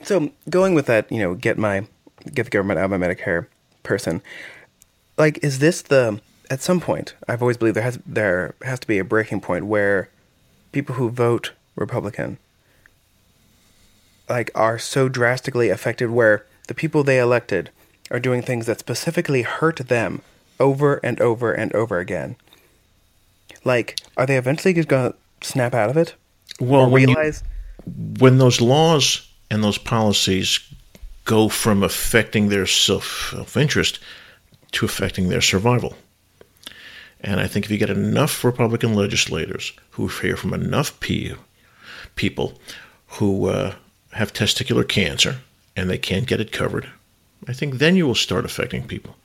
So 0.03 0.31
going 0.49 0.75
with 0.75 0.85
that, 0.85 1.11
you 1.11 1.19
know, 1.19 1.33
get 1.33 1.57
my 1.57 1.87
get 2.31 2.43
the 2.43 2.51
government 2.51 2.79
out 2.79 2.91
of 2.91 2.99
my 2.99 3.07
Medicare 3.07 3.47
person. 3.81 4.21
Like, 5.17 5.43
is 5.43 5.59
this 5.59 5.81
the 5.81 6.21
at 6.51 6.61
some 6.61 6.79
point? 6.79 7.15
I've 7.27 7.41
always 7.41 7.57
believed 7.57 7.75
there 7.75 7.83
has 7.83 7.99
there 8.05 8.53
has 8.61 8.79
to 8.81 8.87
be 8.87 8.99
a 8.99 9.03
breaking 9.03 9.41
point 9.41 9.65
where 9.65 10.09
people 10.71 10.95
who 10.95 11.09
vote 11.09 11.53
Republican 11.75 12.37
like 14.29 14.51
are 14.55 14.79
so 14.79 15.09
drastically 15.09 15.69
affected 15.69 16.11
where 16.11 16.45
the 16.67 16.73
people 16.73 17.03
they 17.03 17.19
elected 17.19 17.71
are 18.11 18.19
doing 18.19 18.41
things 18.41 18.67
that 18.67 18.79
specifically 18.79 19.41
hurt 19.41 19.77
them 19.87 20.21
over 20.59 20.99
and 21.03 21.19
over 21.21 21.53
and 21.53 21.73
over 21.73 21.99
again. 21.99 22.35
Like, 23.63 23.99
are 24.17 24.25
they 24.25 24.37
eventually 24.37 24.73
just 24.73 24.87
gonna 24.87 25.13
snap 25.41 25.73
out 25.73 25.89
of 25.89 25.97
it? 25.97 26.15
Well, 26.59 26.89
when 26.89 27.09
you- 27.09 27.15
realize 27.15 27.43
when 28.19 28.37
those 28.37 28.61
laws 28.61 29.27
and 29.49 29.63
those 29.63 29.77
policies 29.77 30.59
go 31.25 31.49
from 31.49 31.83
affecting 31.83 32.49
their 32.49 32.65
self 32.65 33.55
interest 33.57 33.99
to 34.73 34.85
affecting 34.85 35.29
their 35.29 35.41
survival. 35.41 35.95
And 37.21 37.39
I 37.39 37.47
think 37.47 37.65
if 37.65 37.71
you 37.71 37.77
get 37.77 37.89
enough 37.89 38.43
Republican 38.43 38.93
legislators 38.95 39.71
who 39.91 40.07
hear 40.07 40.35
from 40.35 40.53
enough 40.53 40.99
pe- 40.99 41.35
people 42.15 42.59
who 43.07 43.47
uh, 43.47 43.75
have 44.11 44.33
testicular 44.33 44.87
cancer 44.87 45.37
and 45.75 45.89
they 45.89 45.97
can't 45.97 46.27
get 46.27 46.41
it 46.41 46.51
covered, 46.51 46.89
I 47.47 47.53
think 47.53 47.75
then 47.75 47.95
you 47.95 48.05
will 48.05 48.15
start 48.15 48.45
affecting 48.45 48.87
people. 48.87 49.15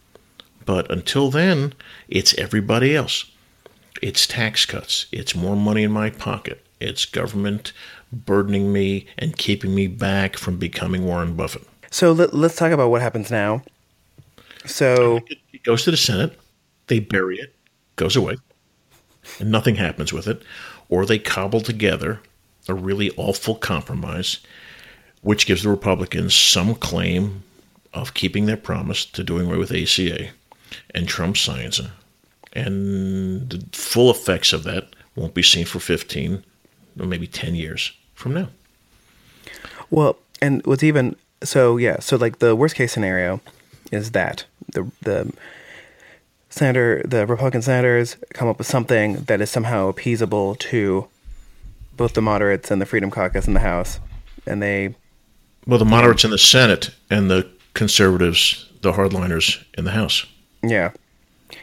But 0.68 0.90
until 0.90 1.30
then, 1.30 1.72
it's 2.10 2.34
everybody 2.34 2.94
else. 2.94 3.24
It's 4.02 4.26
tax 4.26 4.66
cuts. 4.66 5.06
It's 5.10 5.34
more 5.34 5.56
money 5.56 5.82
in 5.82 5.90
my 5.90 6.10
pocket. 6.10 6.62
It's 6.78 7.06
government 7.06 7.72
burdening 8.12 8.70
me 8.70 9.06
and 9.16 9.34
keeping 9.34 9.74
me 9.74 9.86
back 9.86 10.36
from 10.36 10.58
becoming 10.58 11.06
Warren 11.06 11.34
Buffett. 11.36 11.66
So 11.90 12.12
let, 12.12 12.34
let's 12.34 12.54
talk 12.54 12.70
about 12.70 12.90
what 12.90 13.00
happens 13.00 13.30
now. 13.30 13.62
So 14.66 15.20
It 15.28 15.38
it 15.54 15.62
goes 15.62 15.84
to 15.84 15.90
the 15.90 15.96
Senate, 15.96 16.38
they 16.88 17.00
bury 17.00 17.38
it, 17.38 17.54
goes 17.96 18.14
away, 18.14 18.36
and 19.40 19.50
nothing 19.50 19.76
happens 19.76 20.12
with 20.12 20.28
it. 20.28 20.42
Or 20.90 21.06
they 21.06 21.18
cobble 21.18 21.62
together 21.62 22.20
a 22.68 22.74
really 22.74 23.10
awful 23.16 23.54
compromise, 23.54 24.40
which 25.22 25.46
gives 25.46 25.62
the 25.62 25.70
Republicans 25.70 26.34
some 26.34 26.74
claim 26.74 27.42
of 27.94 28.12
keeping 28.12 28.44
their 28.44 28.58
promise 28.58 29.06
to 29.06 29.24
doing 29.24 29.46
away 29.46 29.56
with 29.56 29.72
ACA. 29.72 30.28
And 30.94 31.08
Trump 31.08 31.36
signs 31.36 31.78
it. 31.78 31.86
And 32.52 33.50
the 33.50 33.64
full 33.72 34.10
effects 34.10 34.52
of 34.52 34.64
that 34.64 34.88
won't 35.14 35.34
be 35.34 35.42
seen 35.42 35.64
for 35.64 35.80
15 35.80 36.44
or 36.98 37.06
maybe 37.06 37.26
10 37.26 37.54
years 37.54 37.92
from 38.14 38.34
now. 38.34 38.48
well, 39.90 40.16
and 40.40 40.64
what's 40.66 40.82
even 40.82 41.16
so 41.42 41.76
yeah. 41.76 42.00
So 42.00 42.16
like 42.16 42.38
the 42.38 42.54
worst 42.56 42.74
case 42.74 42.92
scenario 42.92 43.40
is 43.92 44.12
that 44.12 44.44
the 44.72 44.90
the 45.02 45.32
senator, 46.50 47.02
the 47.04 47.26
Republican 47.26 47.62
senators 47.62 48.16
come 48.34 48.48
up 48.48 48.58
with 48.58 48.66
something 48.66 49.16
that 49.24 49.40
is 49.40 49.50
somehow 49.50 49.90
appeasable 49.90 50.58
to 50.58 51.08
both 51.96 52.14
the 52.14 52.22
moderates 52.22 52.70
and 52.70 52.80
the 52.80 52.86
Freedom 52.86 53.10
Caucus 53.10 53.46
in 53.46 53.54
the 53.54 53.60
House, 53.60 54.00
and 54.46 54.62
they 54.62 54.94
Well, 55.66 55.78
the 55.78 55.84
moderates 55.84 56.24
in 56.24 56.30
the 56.30 56.38
Senate 56.38 56.90
and 57.10 57.30
the 57.30 57.48
conservatives, 57.74 58.68
the 58.82 58.92
hardliners 58.92 59.62
in 59.76 59.84
the 59.84 59.92
House. 59.92 60.26
Yeah, 60.62 60.90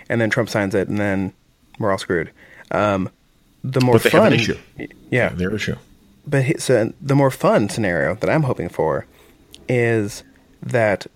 and 0.10 0.20
then 0.22 0.30
Trump 0.30 0.50
signs 0.50 0.76
it, 0.76 0.88
and 0.88 0.98
then 1.00 1.34
we're 1.80 1.92
all 1.92 1.98
screwed. 1.98 2.32
Um, 2.72 3.10
the 3.64 3.82
more 3.82 3.96
But 3.96 4.04
they 4.04 4.10
have 4.12 4.24
fun, 4.24 4.34
an 4.34 4.40
issue. 4.40 4.58
yeah, 5.10 5.30
Their 5.30 5.54
issue. 5.56 5.76
but 6.28 6.44
he- 6.44 6.58
so 6.58 6.94
the 7.02 7.16
more 7.16 7.32
fun 7.32 7.70
scenario 7.70 8.16
that 8.16 8.30
I'm 8.30 8.44
hoping 8.44 8.70
for 8.70 9.06
is 9.68 10.24
that 10.62 11.08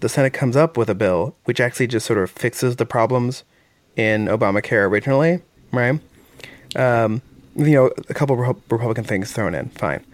the 0.00 0.08
Senate 0.08 0.32
comes 0.32 0.56
up 0.56 0.76
with 0.76 0.88
a 0.88 0.94
bill 0.94 1.34
which 1.44 1.60
actually 1.60 1.86
just 1.86 2.06
sort 2.06 2.18
of 2.18 2.30
fixes 2.30 2.76
the 2.76 2.86
problems 2.86 3.44
in 3.96 4.26
Obamacare 4.26 4.88
originally, 4.88 5.40
right? 5.72 5.98
Um, 6.76 7.20
you 7.56 7.72
know, 7.72 7.90
a 8.08 8.14
couple 8.14 8.36
Repu- 8.36 8.60
Republican 8.70 9.04
things 9.04 9.32
thrown 9.32 9.54
in, 9.54 9.68
fine, 9.70 10.04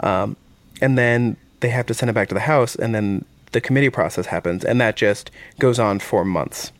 um, 0.00 0.36
and 0.80 0.96
then 0.96 1.36
they 1.60 1.68
have 1.70 1.86
to 1.86 1.94
send 1.94 2.08
it 2.10 2.12
back 2.12 2.28
to 2.28 2.34
the 2.34 2.40
House, 2.40 2.76
and 2.76 2.94
then 2.94 3.24
the 3.52 3.60
committee 3.60 3.90
process 3.90 4.26
happens, 4.26 4.64
and 4.64 4.80
that 4.80 4.96
just 4.96 5.30
goes 5.58 5.78
on 5.78 5.98
for 5.98 6.24
months 6.24 6.72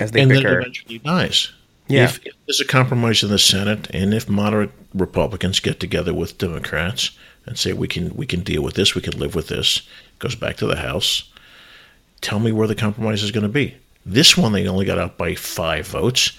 as 0.00 0.10
they 0.10 0.22
and 0.22 0.30
then 0.30 0.38
it 0.38 0.46
eventually 0.46 0.98
dies. 0.98 1.52
Yeah. 1.88 2.04
If, 2.04 2.26
if 2.26 2.34
there's 2.46 2.60
a 2.60 2.66
compromise 2.66 3.22
in 3.22 3.30
the 3.30 3.38
Senate, 3.38 3.88
and 3.94 4.12
if 4.12 4.28
moderate 4.28 4.72
Republicans 4.94 5.60
get 5.60 5.78
together 5.78 6.12
with 6.12 6.38
Democrats 6.38 7.10
and 7.46 7.58
say 7.58 7.72
we 7.72 7.88
can 7.88 8.14
we 8.16 8.26
can 8.26 8.40
deal 8.40 8.62
with 8.62 8.74
this, 8.74 8.94
we 8.94 9.02
can 9.02 9.18
live 9.18 9.34
with 9.34 9.48
this, 9.48 9.82
goes 10.18 10.34
back 10.34 10.56
to 10.56 10.66
the 10.66 10.76
House. 10.76 11.30
Tell 12.20 12.40
me 12.40 12.50
where 12.50 12.66
the 12.66 12.74
compromise 12.74 13.22
is 13.22 13.30
going 13.30 13.42
to 13.42 13.48
be. 13.48 13.76
This 14.04 14.36
one 14.36 14.52
they 14.52 14.66
only 14.66 14.84
got 14.84 14.98
out 14.98 15.16
by 15.16 15.34
five 15.34 15.86
votes, 15.86 16.32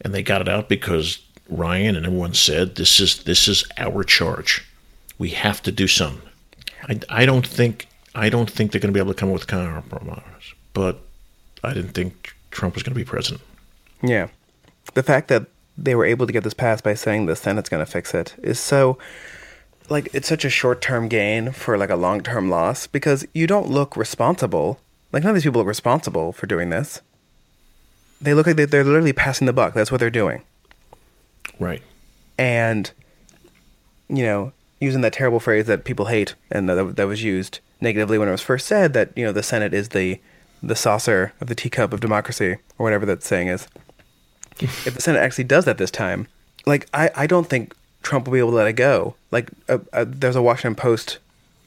and 0.00 0.14
they 0.14 0.22
got 0.22 0.40
it 0.40 0.48
out 0.48 0.68
because 0.68 1.18
Ryan 1.48 1.96
and 1.96 2.06
everyone 2.06 2.34
said 2.34 2.76
this 2.76 3.00
is 3.00 3.22
this 3.24 3.48
is 3.48 3.64
our 3.76 4.02
charge. 4.02 4.66
We 5.18 5.30
have 5.30 5.62
to 5.62 5.72
do 5.72 5.86
something. 5.86 6.22
I, 6.88 7.00
I 7.08 7.26
don't 7.26 7.46
think 7.46 7.86
I 8.16 8.28
don't 8.30 8.50
think 8.50 8.72
they're 8.72 8.80
going 8.80 8.92
to 8.92 8.96
be 8.96 9.00
able 9.00 9.12
to 9.14 9.18
come 9.20 9.28
up 9.28 9.34
with 9.34 9.46
compromise, 9.46 10.54
but 10.72 10.98
I 11.62 11.74
didn't 11.74 11.92
think 11.92 12.34
Trump 12.50 12.74
was 12.74 12.82
going 12.82 12.94
to 12.94 12.98
be 12.98 13.04
president. 13.04 13.42
Yeah. 14.02 14.28
The 14.94 15.02
fact 15.02 15.28
that 15.28 15.46
they 15.76 15.94
were 15.94 16.06
able 16.06 16.26
to 16.26 16.32
get 16.32 16.42
this 16.42 16.54
passed 16.54 16.82
by 16.82 16.94
saying 16.94 17.26
the 17.26 17.36
Senate's 17.36 17.68
going 17.68 17.84
to 17.84 17.90
fix 17.90 18.14
it 18.14 18.34
is 18.42 18.58
so 18.58 18.96
like 19.90 20.08
it's 20.14 20.26
such 20.26 20.44
a 20.44 20.50
short-term 20.50 21.08
gain 21.08 21.52
for 21.52 21.76
like 21.76 21.90
a 21.90 21.96
long-term 21.96 22.48
loss 22.48 22.86
because 22.86 23.26
you 23.34 23.46
don't 23.46 23.68
look 23.68 23.96
responsible. 23.96 24.80
Like 25.12 25.22
none 25.22 25.30
of 25.30 25.34
these 25.36 25.44
people 25.44 25.60
look 25.60 25.68
responsible 25.68 26.32
for 26.32 26.46
doing 26.46 26.70
this. 26.70 27.02
They 28.20 28.32
look 28.32 28.46
like 28.46 28.56
they- 28.56 28.64
they're 28.64 28.82
literally 28.82 29.12
passing 29.12 29.46
the 29.46 29.52
buck. 29.52 29.74
That's 29.74 29.92
what 29.92 30.00
they're 30.00 30.08
doing. 30.10 30.42
Right. 31.60 31.82
And 32.38 32.90
you 34.08 34.24
know, 34.24 34.52
using 34.80 35.00
that 35.00 35.12
terrible 35.12 35.40
phrase 35.40 35.66
that 35.66 35.84
people 35.84 36.06
hate 36.06 36.34
and 36.50 36.68
that, 36.68 36.96
that 36.96 37.06
was 37.06 37.22
used 37.22 37.60
negatively 37.80 38.18
when 38.18 38.28
it 38.28 38.32
was 38.32 38.42
first 38.42 38.66
said 38.66 38.92
that, 38.92 39.10
you 39.16 39.24
know, 39.24 39.32
the 39.32 39.42
Senate 39.42 39.74
is 39.74 39.90
the 39.90 40.20
the 40.62 40.76
saucer 40.76 41.32
of 41.40 41.48
the 41.48 41.54
teacup 41.54 41.92
of 41.92 42.00
democracy 42.00 42.56
or 42.78 42.84
whatever 42.84 43.04
that 43.06 43.22
saying 43.22 43.48
is. 43.48 43.68
if 44.58 44.94
the 44.94 45.02
Senate 45.02 45.20
actually 45.20 45.44
does 45.44 45.64
that 45.66 45.78
this 45.78 45.90
time, 45.90 46.26
like 46.64 46.88
I, 46.94 47.10
I 47.14 47.26
don't 47.26 47.46
think 47.46 47.74
Trump 48.02 48.26
will 48.26 48.32
be 48.32 48.38
able 48.38 48.50
to 48.50 48.56
let 48.56 48.66
it 48.66 48.72
go. 48.72 49.14
Like 49.30 49.50
uh, 49.68 49.78
uh, 49.92 50.04
there's 50.08 50.36
a 50.36 50.42
Washington 50.42 50.74
Post 50.74 51.18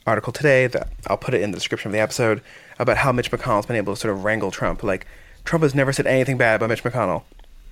article 0.08 0.34
today 0.34 0.68
that 0.68 0.90
I'll 1.08 1.18
put 1.18 1.34
it 1.34 1.42
in 1.42 1.52
the 1.52 1.58
description 1.58 1.90
of 1.90 1.94
the 1.94 2.00
episode 2.00 2.42
about 2.80 2.98
how 2.98 3.12
Mitch 3.12 3.30
McConnell's 3.30 3.68
been 3.68 3.76
able 3.76 3.94
to 3.94 4.00
sort 4.00 4.14
of 4.14 4.24
wrangle 4.24 4.50
Trump. 4.50 4.84
Like 4.84 5.06
Trump 5.46 5.64
has 5.64 5.76
never 5.76 5.94
said 5.94 6.08
anything 6.08 6.38
bad 6.38 6.56
about 6.56 6.70
Mitch 6.70 6.84
McConnell, 6.84 7.24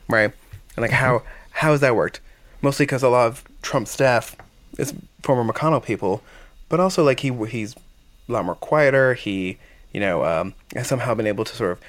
right? 0.08 0.32
And 0.76 0.82
like 0.82 0.92
how 0.92 1.24
how 1.52 1.72
has 1.72 1.82
that 1.82 1.96
worked? 1.96 2.22
Mostly 2.62 2.86
because 2.86 3.04
a 3.04 3.10
lot 3.10 3.28
of 3.28 3.44
Trump's 3.62 3.92
staff 3.92 4.36
is 4.78 4.94
former 5.24 5.52
McConnell 5.52 5.84
people, 5.84 6.22
but 6.70 6.80
also 6.80 7.04
like 7.04 7.22
he 7.22 7.32
he's 7.46 7.76
a 7.76 8.32
lot 8.32 8.46
more 8.46 8.56
quieter. 8.56 9.14
He 9.14 9.58
you 9.94 10.00
know 10.00 10.24
um, 10.26 10.54
has 10.76 10.88
somehow 10.88 11.14
been 11.14 11.28
able 11.28 11.46
to 11.46 11.56
sort 11.56 11.72
of 11.72 11.80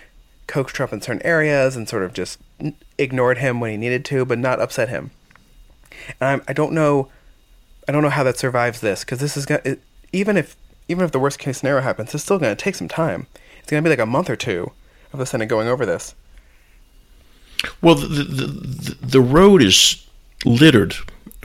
coax 0.47 0.73
Trump 0.73 0.93
in 0.93 1.01
certain 1.01 1.23
areas 1.27 1.77
and 1.77 1.89
sort 1.89 2.03
of 2.03 2.13
just 2.13 2.39
ignored 2.97 3.39
him 3.39 3.61
when 3.61 3.71
he 3.71 3.77
needed 3.77 4.05
to, 4.07 4.25
but 4.25 4.39
not 4.39 4.61
upset 4.61 4.89
him. 4.89 5.11
And 6.21 6.29
I'm, 6.29 6.43
I 6.49 6.53
don't 6.53 6.73
know, 6.73 7.09
I 7.87 7.93
don't 7.93 8.03
know 8.03 8.09
how 8.09 8.25
that 8.25 8.39
survives 8.39 8.81
this 8.81 9.05
because 9.05 9.21
this 9.21 9.37
is 9.37 9.47
gonna 9.47 9.61
it, 9.65 9.81
even 10.13 10.37
if 10.37 10.57
even 10.89 11.05
if 11.05 11.13
the 11.13 11.19
worst 11.19 11.39
case 11.39 11.59
scenario 11.59 11.83
happens, 11.83 12.15
it's 12.15 12.25
still 12.25 12.39
going 12.39 12.55
to 12.55 12.63
take 12.63 12.75
some 12.75 12.89
time. 12.89 13.27
It's 13.61 13.71
going 13.71 13.83
to 13.83 13.87
be 13.87 13.91
like 13.91 14.03
a 14.03 14.07
month 14.07 14.31
or 14.31 14.37
two 14.37 14.73
of 15.13 15.19
the 15.19 15.27
Senate 15.27 15.47
going 15.47 15.69
over 15.69 15.85
this. 15.85 16.15
Well, 17.83 17.95
the, 17.95 18.07
the, 18.07 18.47
the, 18.47 19.07
the 19.07 19.21
road 19.21 19.63
is 19.63 20.07
littered 20.45 20.95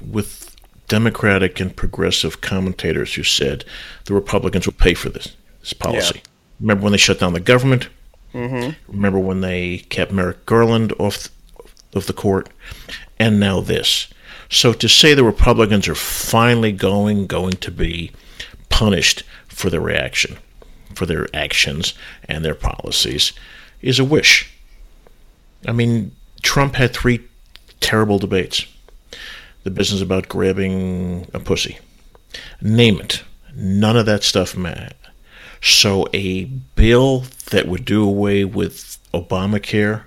with 0.02 0.53
Democratic 0.94 1.60
and 1.60 1.76
progressive 1.76 2.42
commentators 2.42 3.16
who 3.16 3.24
said 3.24 3.66
the 4.06 4.14
Republicans 4.14 4.68
will 4.68 4.74
pay 4.74 4.94
for 4.94 5.10
this, 5.10 5.36
this 5.62 5.74
policy. 5.74 6.22
Yeah. 6.24 6.30
Remember 6.60 6.84
when 6.84 6.92
they 6.92 7.00
shut 7.00 7.18
down 7.18 7.34
the 7.34 7.40
government? 7.40 7.90
Mm-hmm. 8.32 8.92
Remember 8.92 9.18
when 9.18 9.42
they 9.42 9.80
kept 9.90 10.12
Merrick 10.12 10.46
Garland 10.46 10.94
off 11.00 11.30
of 11.96 12.06
the 12.06 12.14
court? 12.14 12.48
And 13.18 13.40
now 13.40 13.60
this. 13.60 14.08
So 14.52 14.72
to 14.72 14.88
say 14.88 15.16
the 15.16 15.24
Republicans 15.24 15.88
are 15.88 15.96
finally 15.96 16.72
going 16.72 17.26
going 17.26 17.54
to 17.54 17.72
be 17.72 18.12
punished 18.70 19.24
for 19.48 19.72
their 19.72 19.82
reaction, 19.82 20.38
for 20.94 21.08
their 21.08 21.28
actions 21.34 21.96
and 22.26 22.46
their 22.46 22.54
policies, 22.54 23.34
is 23.82 23.98
a 23.98 24.06
wish. 24.06 24.48
I 25.68 25.72
mean, 25.72 26.16
Trump 26.44 26.76
had 26.76 26.94
three 26.94 27.28
terrible 27.80 28.20
debates. 28.20 28.68
The 29.64 29.72
business 29.72 30.02
about 30.02 30.28
grabbing 30.28 31.28
a 31.34 31.40
pussy. 31.40 31.80
Name 32.62 33.00
it. 33.00 33.24
None 33.56 33.98
of 33.98 34.06
that 34.06 34.24
stuff 34.24 34.58
mattered. 34.58 34.96
So 35.62 36.08
a 36.14 36.46
bill 36.46 37.24
that 37.52 37.68
would 37.68 37.86
do 37.86 38.04
away 38.04 38.44
with 38.44 38.98
Obamacare, 39.14 40.04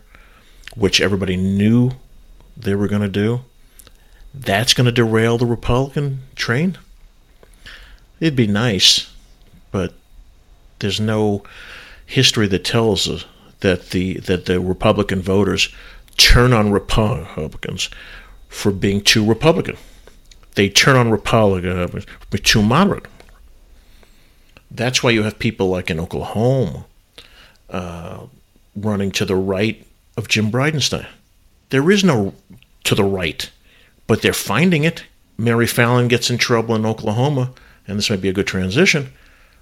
which 0.75 1.01
everybody 1.01 1.37
knew 1.37 1.93
they 2.57 2.75
were 2.75 2.89
going 2.89 3.03
to 3.03 3.09
do, 3.09 3.41
that's 4.35 4.75
going 4.75 4.85
to 4.85 4.93
derail 4.93 5.39
the 5.39 5.47
Republican 5.47 6.21
train? 6.35 6.77
It'd 8.21 8.37
be 8.37 8.47
nice, 8.47 9.11
but 9.71 9.95
there's 10.79 11.01
no 11.01 11.43
history 12.05 12.47
that 12.49 12.65
tells 12.65 13.09
us 13.09 13.25
that 13.61 13.91
the 13.91 14.19
that 14.21 14.45
the 14.45 14.61
Republican 14.61 15.23
voters 15.23 15.75
turn 16.17 16.53
on 16.53 16.71
Republicans 16.71 17.91
for 18.57 18.73
being 18.73 19.03
too 19.03 19.23
Republican. 19.23 19.77
They 20.55 20.71
turn 20.71 20.97
on 20.97 21.11
Republicans 21.11 22.07
for 22.31 22.39
too 22.39 22.63
moderate. 22.63 23.05
That's 24.71 25.03
why 25.03 25.11
you 25.11 25.25
have 25.25 25.39
people 25.39 25.69
like 25.69 25.91
in 25.91 26.01
Oklahoma 26.01 26.87
uh, 27.69 28.21
running 28.75 29.11
to 29.13 29.27
the 29.27 29.37
right 29.37 29.87
of 30.17 30.29
Jim 30.29 30.51
Bridenstine. 30.51 31.07
There 31.69 31.91
is 31.91 32.03
no 32.03 32.33
to 32.85 32.95
the 32.95 33.05
right, 33.05 33.51
but 34.07 34.23
they're 34.23 34.33
finding 34.33 34.85
it. 34.85 35.05
Mary 35.37 35.67
Fallin 35.67 36.09
gets 36.09 36.31
in 36.31 36.39
trouble 36.39 36.75
in 36.75 36.87
Oklahoma, 36.87 37.53
and 37.87 37.99
this 37.99 38.09
might 38.09 38.23
be 38.23 38.31
a 38.31 38.33
good 38.33 38.47
transition, 38.47 39.13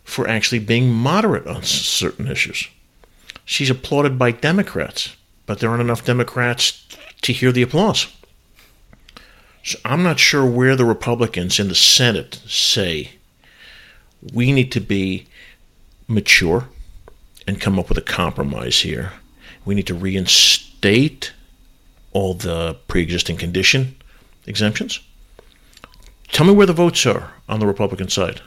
for 0.05 0.29
actually 0.29 0.61
being 0.61 0.93
moderate 0.93 1.49
on 1.49 1.65
certain 1.65 2.29
issues. 2.29 2.69
She's 3.45 3.71
applauded 3.71 4.19
by 4.19 4.31
Democrats, 4.31 5.17
but 5.47 5.59
there 5.59 5.71
aren't 5.71 5.83
enough 5.83 6.05
Democrats 6.05 6.87
to 7.23 7.33
hear 7.33 7.51
the 7.51 7.63
applause. 7.63 8.07
So 9.64 9.78
I'm 9.85 10.02
not 10.02 10.18
sure 10.18 10.44
where 10.44 10.76
the 10.76 10.85
Republicans 10.85 11.59
in 11.59 11.68
the 11.68 11.75
Senate 11.75 12.40
say 12.47 13.12
we 14.33 14.52
need 14.52 14.71
to 14.73 14.80
be 14.80 15.26
mature 16.06 16.68
and 17.47 17.61
come 17.61 17.78
up 17.78 17.88
with 17.88 17.97
a 17.97 18.02
compromise 18.02 18.80
here. 18.80 19.12
We 19.64 19.75
need 19.75 19.87
to 19.87 19.94
reinstate 19.94 21.33
all 22.12 22.35
the 22.35 22.76
pre 22.88 23.02
existing 23.02 23.38
condition 23.38 23.97
exemptions. 24.47 25.00
Tell 26.28 26.47
me 26.47 26.52
where 26.52 26.66
the 26.66 26.75
votes 26.75 27.06
are 27.06 27.33
on 27.49 27.61
the 27.61 27.66
Republican 27.66 28.09
side. 28.09 28.42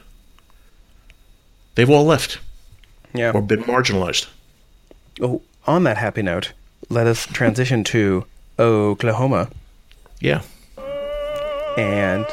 They've 1.74 1.90
all 1.90 2.04
left. 2.04 2.38
Yeah. 3.12 3.32
Or 3.32 3.42
been 3.42 3.64
marginalized. 3.64 4.28
Oh, 5.20 5.42
on 5.66 5.82
that 5.84 5.96
happy 5.96 6.22
note, 6.22 6.52
let 6.88 7.08
us 7.08 7.26
transition 7.26 7.82
to 7.84 8.24
Oklahoma. 8.58 9.50
Yeah. 10.20 10.42
And 11.78 12.26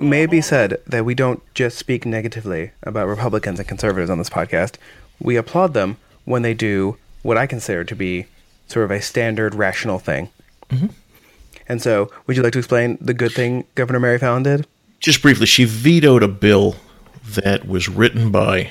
may 0.00 0.24
be 0.24 0.40
said 0.40 0.80
that 0.86 1.04
we 1.04 1.14
don't 1.14 1.42
just 1.52 1.76
speak 1.76 2.06
negatively 2.06 2.70
about 2.82 3.08
Republicans 3.08 3.58
and 3.58 3.68
conservatives 3.68 4.08
on 4.08 4.16
this 4.16 4.30
podcast. 4.30 4.76
We 5.20 5.36
applaud 5.36 5.74
them 5.74 5.98
when 6.24 6.40
they 6.40 6.54
do 6.54 6.96
what 7.22 7.36
I 7.36 7.46
consider 7.46 7.84
to 7.84 7.94
be 7.94 8.24
sort 8.66 8.86
of 8.86 8.90
a 8.90 9.02
standard 9.02 9.54
rational 9.54 9.98
thing. 9.98 10.30
Mm-hmm. 10.70 10.86
And 11.68 11.82
so, 11.82 12.10
would 12.26 12.38
you 12.38 12.42
like 12.42 12.54
to 12.54 12.58
explain 12.58 12.96
the 13.02 13.12
good 13.12 13.32
thing 13.32 13.66
Governor 13.74 14.00
Mary 14.00 14.18
Fallin 14.18 14.44
did? 14.44 14.66
Just 14.98 15.20
briefly, 15.20 15.44
she 15.44 15.64
vetoed 15.64 16.22
a 16.22 16.28
bill 16.28 16.76
that 17.26 17.68
was 17.68 17.86
written 17.86 18.30
by 18.30 18.70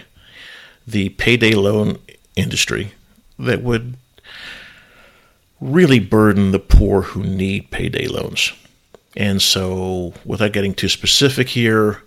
the 0.88 1.10
payday 1.10 1.54
loan 1.54 2.00
industry 2.36 2.94
that 3.38 3.62
would 3.62 3.96
really 5.62 6.00
burden 6.00 6.50
the 6.52 6.58
poor 6.58 7.04
who 7.04 7.24
need 7.24 7.70
payday 7.70 8.08
loans. 8.08 8.54
And 9.15 9.41
so, 9.41 10.13
without 10.26 10.54
getting 10.54 10.73
too 10.73 10.89
specific 10.89 11.49
here, 11.49 12.02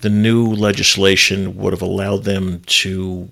the 0.00 0.08
new 0.08 0.46
legislation 0.46 1.56
would 1.56 1.72
have 1.72 1.82
allowed 1.82 2.24
them 2.24 2.62
to 2.66 3.28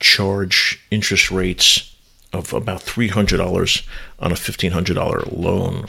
charge 0.00 0.84
interest 0.90 1.30
rates 1.30 1.94
of 2.32 2.52
about 2.52 2.80
$300 2.80 3.86
on 4.18 4.32
a 4.32 4.34
$1,500 4.34 5.38
loan 5.38 5.86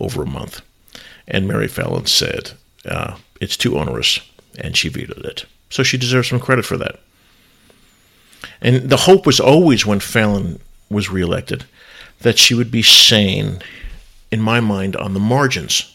over 0.00 0.22
a 0.22 0.26
month. 0.26 0.62
And 1.28 1.46
Mary 1.46 1.68
Fallin 1.68 2.08
said 2.08 2.52
uh, 2.86 3.16
it's 3.40 3.56
too 3.56 3.78
onerous, 3.78 4.20
and 4.58 4.76
she 4.76 4.88
vetoed 4.88 5.24
it. 5.24 5.44
So 5.70 5.82
she 5.82 5.98
deserves 5.98 6.28
some 6.28 6.40
credit 6.40 6.64
for 6.64 6.78
that. 6.78 7.00
And 8.60 8.88
the 8.88 8.96
hope 8.96 9.26
was 9.26 9.40
always 9.40 9.86
when 9.86 10.00
Fallin 10.00 10.60
was 10.90 11.10
reelected 11.10 11.64
that 12.20 12.38
she 12.38 12.54
would 12.54 12.70
be 12.70 12.82
sane, 12.82 13.60
in 14.30 14.40
my 14.40 14.60
mind, 14.60 14.96
on 14.96 15.14
the 15.14 15.20
margins. 15.20 15.94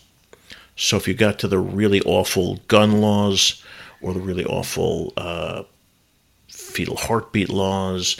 So 0.75 0.97
if 0.97 1.07
you 1.07 1.13
got 1.13 1.39
to 1.39 1.47
the 1.47 1.59
really 1.59 2.01
awful 2.01 2.57
gun 2.67 2.99
laws 2.99 3.63
or 4.01 4.13
the 4.13 4.19
really 4.19 4.45
awful 4.45 5.13
uh, 5.17 5.63
fetal 6.49 6.97
heartbeat 6.97 7.49
laws 7.49 8.19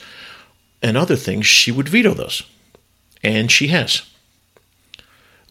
and 0.81 0.97
other 0.97 1.15
things, 1.15 1.45
she 1.45 1.71
would 1.71 1.89
veto 1.89 2.13
those. 2.13 2.43
And 3.23 3.51
she 3.51 3.67
has. 3.67 4.03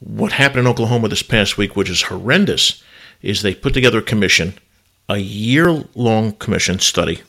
What 0.00 0.32
happened 0.32 0.60
in 0.60 0.66
Oklahoma 0.66 1.08
this 1.08 1.22
past 1.22 1.56
week, 1.56 1.76
which 1.76 1.90
is 1.90 2.02
horrendous, 2.02 2.82
is 3.22 3.42
they 3.42 3.54
put 3.54 3.72
together 3.72 3.98
a 3.98 4.02
commission, 4.02 4.54
a 5.08 5.18
year 5.18 5.84
long 5.94 6.32
commission 6.32 6.78
study 6.78 7.22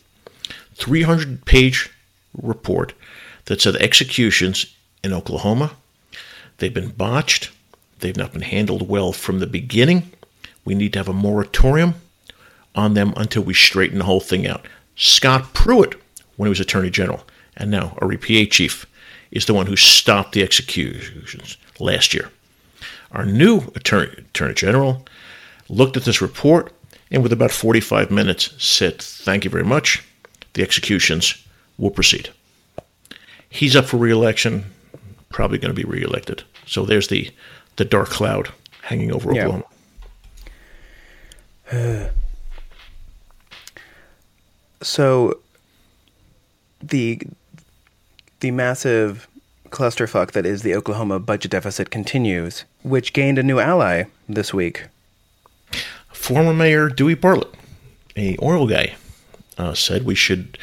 300 0.75 1.45
page 1.45 1.89
report 2.41 2.93
that 3.45 3.61
said 3.61 3.75
executions 3.75 4.75
in 5.03 5.13
Oklahoma, 5.13 5.75
they've 6.57 6.73
been 6.73 6.89
botched, 6.89 7.51
they've 7.99 8.17
not 8.17 8.33
been 8.33 8.41
handled 8.41 8.87
well 8.87 9.13
from 9.13 9.39
the 9.39 9.47
beginning. 9.47 10.11
We 10.65 10.75
need 10.75 10.93
to 10.93 10.99
have 10.99 11.09
a 11.09 11.13
moratorium 11.13 11.95
on 12.75 12.93
them 12.93 13.13
until 13.17 13.43
we 13.43 13.53
straighten 13.53 13.99
the 13.99 14.05
whole 14.05 14.19
thing 14.19 14.47
out. 14.47 14.67
Scott 14.95 15.53
Pruitt, 15.53 15.95
when 16.37 16.47
he 16.47 16.49
was 16.49 16.59
Attorney 16.59 16.89
General, 16.89 17.23
and 17.57 17.69
now 17.69 17.97
our 18.01 18.09
EPA 18.09 18.51
chief, 18.51 18.85
is 19.31 19.45
the 19.45 19.53
one 19.53 19.65
who 19.65 19.75
stopped 19.75 20.33
the 20.33 20.43
executions 20.43 21.57
last 21.79 22.13
year. 22.13 22.29
Our 23.11 23.25
new 23.25 23.61
Attorney, 23.75 24.11
Attorney 24.17 24.53
General 24.53 25.05
looked 25.69 25.97
at 25.97 26.05
this 26.05 26.21
report 26.21 26.73
and, 27.11 27.21
with 27.21 27.33
about 27.33 27.51
45 27.51 28.09
minutes, 28.09 28.53
said, 28.63 29.01
Thank 29.01 29.43
you 29.43 29.49
very 29.49 29.63
much 29.63 30.03
the 30.53 30.63
executions 30.63 31.43
will 31.77 31.91
proceed. 31.91 32.29
He's 33.49 33.75
up 33.75 33.85
for 33.85 33.97
reelection, 33.97 34.65
probably 35.33 35.57
going 35.57 35.75
to 35.75 35.79
be 35.79 35.87
reelected. 35.87 36.43
So 36.65 36.85
there's 36.85 37.09
the 37.09 37.29
the 37.75 37.85
dark 37.85 38.09
cloud 38.09 38.51
hanging 38.83 39.11
over 39.11 39.31
Oklahoma. 39.31 39.65
Uh, 41.71 42.07
so 44.81 45.39
the 46.81 47.21
the 48.39 48.51
massive 48.51 49.27
clusterfuck 49.69 50.31
that 50.31 50.45
is 50.45 50.61
the 50.61 50.75
Oklahoma 50.75 51.19
budget 51.19 51.51
deficit 51.51 51.89
continues, 51.89 52.63
which 52.83 53.11
gained 53.11 53.39
a 53.39 53.43
new 53.43 53.59
ally 53.59 54.03
this 54.29 54.53
week. 54.53 54.85
Former 56.11 56.53
Mayor 56.53 56.89
Dewey 56.89 57.15
Bartlett, 57.15 57.53
a 58.15 58.37
oil 58.41 58.67
guy 58.67 58.95
uh, 59.57 59.73
said 59.73 60.05
we 60.05 60.15
should 60.15 60.57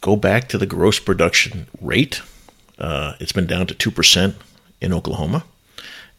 go 0.00 0.14
back 0.16 0.48
to 0.48 0.58
the 0.58 0.66
gross 0.66 1.00
production 1.00 1.66
rate. 1.80 2.20
Uh, 2.78 3.14
it's 3.20 3.32
been 3.32 3.46
down 3.46 3.66
to 3.66 3.74
2% 3.74 4.34
in 4.80 4.92
Oklahoma. 4.92 5.44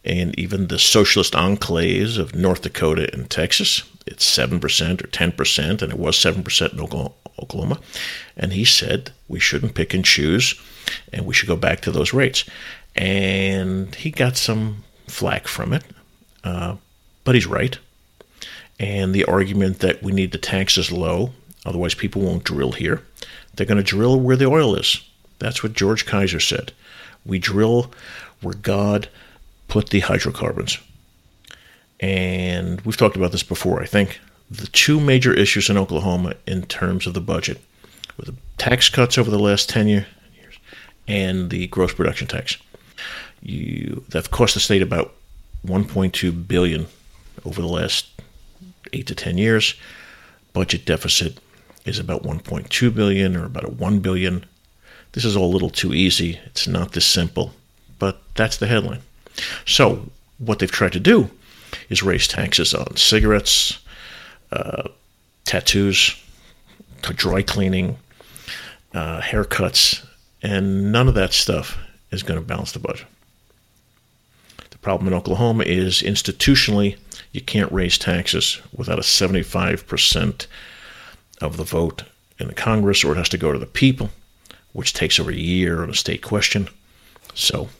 And 0.04 0.38
even 0.38 0.68
the 0.68 0.78
socialist 0.78 1.32
enclaves 1.32 2.18
of 2.18 2.34
North 2.34 2.62
Dakota 2.62 3.12
and 3.12 3.28
Texas, 3.28 3.82
it's 4.06 4.24
7% 4.24 4.60
or 5.02 5.08
10%, 5.08 5.82
and 5.82 5.92
it 5.92 5.98
was 5.98 6.16
7% 6.16 6.72
in 6.72 6.80
Oklahoma. 6.80 7.80
And 8.36 8.52
he 8.52 8.64
said 8.64 9.10
we 9.28 9.40
shouldn't 9.40 9.74
pick 9.74 9.94
and 9.94 10.04
choose, 10.04 10.54
and 11.12 11.26
we 11.26 11.34
should 11.34 11.48
go 11.48 11.56
back 11.56 11.80
to 11.80 11.90
those 11.90 12.12
rates. 12.12 12.44
And 12.94 13.92
he 13.96 14.10
got 14.10 14.36
some 14.36 14.84
flack 15.08 15.48
from 15.48 15.72
it, 15.72 15.82
uh, 16.44 16.76
but 17.24 17.34
he's 17.34 17.46
right. 17.46 17.76
And 18.78 19.12
the 19.12 19.24
argument 19.24 19.80
that 19.80 20.02
we 20.04 20.12
need 20.12 20.30
the 20.30 20.38
taxes 20.38 20.92
low 20.92 21.32
Otherwise, 21.66 21.94
people 21.94 22.22
won't 22.22 22.44
drill 22.44 22.72
here. 22.72 23.02
They're 23.54 23.66
going 23.66 23.76
to 23.76 23.82
drill 23.82 24.20
where 24.20 24.36
the 24.36 24.46
oil 24.46 24.76
is. 24.76 25.02
That's 25.38 25.62
what 25.62 25.74
George 25.74 26.06
Kaiser 26.06 26.40
said. 26.40 26.72
We 27.24 27.38
drill 27.38 27.92
where 28.40 28.54
God 28.54 29.08
put 29.68 29.90
the 29.90 30.00
hydrocarbons. 30.00 30.78
And 32.00 32.80
we've 32.82 32.96
talked 32.96 33.16
about 33.16 33.32
this 33.32 33.42
before, 33.42 33.82
I 33.82 33.86
think. 33.86 34.20
The 34.50 34.66
two 34.68 35.00
major 35.00 35.32
issues 35.32 35.68
in 35.68 35.76
Oklahoma 35.76 36.34
in 36.46 36.62
terms 36.66 37.06
of 37.06 37.14
the 37.14 37.20
budget 37.20 37.60
were 38.16 38.26
the 38.26 38.34
tax 38.58 38.88
cuts 38.88 39.18
over 39.18 39.30
the 39.30 39.38
last 39.38 39.68
10 39.68 39.88
years 39.88 40.06
and 41.08 41.50
the 41.50 41.66
gross 41.68 41.94
production 41.94 42.26
tax. 42.26 42.56
You, 43.42 44.04
that 44.08 44.30
cost 44.30 44.54
the 44.54 44.60
state 44.60 44.82
about 44.82 45.14
1.2 45.66 46.46
billion 46.46 46.86
over 47.44 47.60
the 47.60 47.68
last 47.68 48.08
8 48.92 49.06
to 49.06 49.14
10 49.14 49.38
years. 49.38 49.74
Budget 50.52 50.84
deficit 50.84 51.38
is 51.84 51.98
about 51.98 52.22
1.2 52.22 52.94
billion 52.94 53.36
or 53.36 53.44
about 53.44 53.64
a 53.64 53.70
1 53.70 54.00
billion. 54.00 54.44
This 55.16 55.24
is 55.24 55.34
all 55.34 55.46
a 55.46 55.54
little 55.54 55.70
too 55.70 55.94
easy. 55.94 56.38
It's 56.44 56.68
not 56.68 56.92
this 56.92 57.06
simple, 57.06 57.52
but 57.98 58.20
that's 58.34 58.58
the 58.58 58.66
headline. 58.66 59.00
So, 59.64 60.10
what 60.36 60.58
they've 60.58 60.70
tried 60.70 60.92
to 60.92 61.00
do 61.00 61.30
is 61.88 62.02
raise 62.02 62.28
taxes 62.28 62.74
on 62.74 62.98
cigarettes, 62.98 63.78
uh, 64.52 64.90
tattoos, 65.46 66.22
dry 67.00 67.40
cleaning, 67.40 67.96
uh, 68.92 69.22
haircuts, 69.22 70.06
and 70.42 70.92
none 70.92 71.08
of 71.08 71.14
that 71.14 71.32
stuff 71.32 71.78
is 72.10 72.22
going 72.22 72.38
to 72.38 72.46
balance 72.46 72.72
the 72.72 72.78
budget. 72.78 73.06
The 74.68 74.78
problem 74.78 75.08
in 75.08 75.14
Oklahoma 75.14 75.64
is 75.64 76.02
institutionally, 76.02 76.98
you 77.32 77.40
can't 77.40 77.72
raise 77.72 77.96
taxes 77.96 78.60
without 78.76 78.98
a 78.98 79.02
75% 79.02 80.46
of 81.40 81.56
the 81.56 81.64
vote 81.64 82.02
in 82.38 82.48
the 82.48 82.54
Congress, 82.54 83.02
or 83.02 83.12
it 83.12 83.16
has 83.16 83.30
to 83.30 83.38
go 83.38 83.50
to 83.50 83.58
the 83.58 83.64
people, 83.64 84.10
which 84.76 84.92
takes 84.92 85.18
over 85.18 85.30
a 85.30 85.34
year 85.34 85.82
on 85.82 85.88
a 85.88 85.94
state 85.94 86.20
question. 86.20 86.68
So 87.32 87.70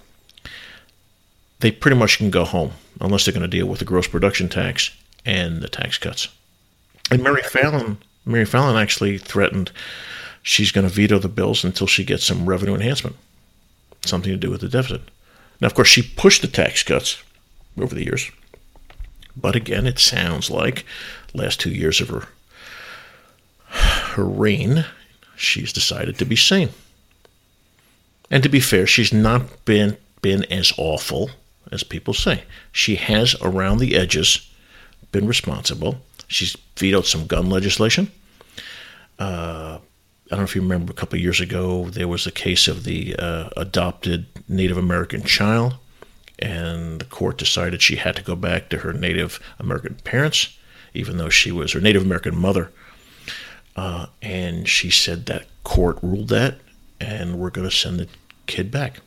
they 1.61 1.71
pretty 1.71 1.99
much 1.99 2.17
can 2.17 2.31
go 2.31 2.47
home 2.47 2.73
unless 3.03 3.27
they're 3.27 3.35
going 3.35 3.43
to 3.43 3.49
deal 3.49 3.67
with 3.67 3.81
the 3.81 3.85
gross 3.85 4.09
production 4.09 4.49
tax 4.49 4.97
and 5.23 5.61
the 5.61 5.69
tax 5.69 5.99
cuts. 5.99 6.29
And 7.11 7.23
Mary 7.23 7.43
Fallin, 7.43 7.99
Mary 8.25 8.47
Fallin 8.47 8.81
actually 8.81 9.19
threatened 9.19 9.73
she's 10.43 10.73
going 10.73 10.89
to 10.89 10.93
veto 10.93 11.19
the 11.19 11.29
bills 11.29 11.65
until 11.65 11.87
she 11.87 12.03
gets 12.03 12.25
some 12.25 12.49
revenue 12.49 12.75
enhancement, 12.75 13.17
something 14.07 14.33
to 14.33 14.39
do 14.39 14.51
with 14.51 14.63
the 14.63 14.69
deficit. 14.69 15.03
Now, 15.61 15.67
of 15.67 15.75
course, 15.75 15.89
she 15.89 16.03
pushed 16.03 16.41
the 16.41 16.49
tax 16.49 16.83
cuts 16.83 17.23
over 17.79 17.95
the 17.95 18.05
years, 18.05 18.31
but 19.37 19.55
again, 19.55 19.87
it 19.87 19.99
sounds 19.99 20.51
like 20.51 20.87
last 21.35 21.61
two 21.61 21.73
years 21.73 22.01
of 22.01 22.09
her 22.09 22.29
her 23.69 24.25
reign, 24.25 24.87
she's 25.37 25.75
decided 25.75 26.17
to 26.17 26.25
be 26.25 26.37
sane. 26.37 26.71
And 28.31 28.43
to 28.43 28.49
be 28.49 28.61
fair, 28.61 28.87
she's 28.87 29.13
not 29.13 29.65
been 29.65 29.97
been 30.23 30.45
as 30.45 30.73
awful 30.77 31.31
as 31.71 31.83
people 31.85 32.15
say. 32.15 32.43
She 32.73 32.97
has, 32.97 33.37
around 33.41 33.79
the 33.79 33.95
edges, 33.97 34.51
been 35.13 35.27
responsible. 35.27 35.99
She's 36.27 36.57
vetoed 36.77 37.07
some 37.07 37.27
gun 37.27 37.49
legislation. 37.49 38.11
Uh, 39.19 39.79
I 40.27 40.31
don't 40.31 40.41
know 40.41 40.45
if 40.45 40.57
you 40.57 40.63
remember 40.63 40.91
a 40.91 40.95
couple 40.95 41.19
years 41.19 41.41
ago, 41.41 41.89
there 41.89 42.09
was 42.09 42.27
a 42.27 42.33
case 42.33 42.67
of 42.67 42.83
the 42.83 43.15
uh, 43.17 43.49
adopted 43.57 44.27
Native 44.49 44.77
American 44.77 45.23
child, 45.23 45.77
and 46.41 47.01
the 47.01 47.05
court 47.05 47.39
decided 47.39 47.81
she 47.81 47.97
had 47.97 48.17
to 48.17 48.23
go 48.23 48.35
back 48.35 48.69
to 48.71 48.79
her 48.79 48.93
Native 48.93 49.39
American 49.61 49.95
parents, 50.03 50.59
even 50.95 51.17
though 51.17 51.29
she 51.29 51.53
was 51.53 51.73
her 51.73 51.81
Native 51.81 52.03
American 52.03 52.37
mother. 52.37 52.73
Uh, 53.77 54.07
and 54.21 54.69
she 54.69 54.91
said 54.91 55.27
that 55.27 55.47
court 55.63 55.99
ruled 56.03 56.29
that, 56.29 56.59
and 57.01 57.39
we're 57.39 57.51
going 57.51 57.69
to 57.69 57.75
send 57.75 58.01
the 58.01 58.09
kid 58.47 58.71
back. 58.71 59.01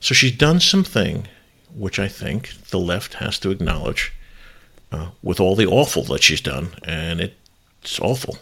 So 0.00 0.14
she's 0.14 0.36
done 0.36 0.60
something 0.60 1.26
which 1.74 1.98
I 1.98 2.08
think 2.08 2.52
the 2.70 2.78
left 2.78 3.14
has 3.14 3.38
to 3.40 3.50
acknowledge 3.50 4.12
uh, 4.92 5.10
with 5.22 5.38
all 5.38 5.54
the 5.54 5.66
awful 5.66 6.02
that 6.04 6.22
she's 6.22 6.40
done, 6.40 6.70
and 6.82 7.20
it's 7.20 8.00
awful. 8.00 8.38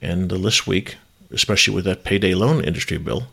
And 0.00 0.30
this 0.30 0.66
week, 0.66 0.96
especially 1.30 1.74
with 1.74 1.84
that 1.84 2.04
payday 2.04 2.34
loan 2.34 2.64
industry 2.64 2.98
bill, 2.98 3.24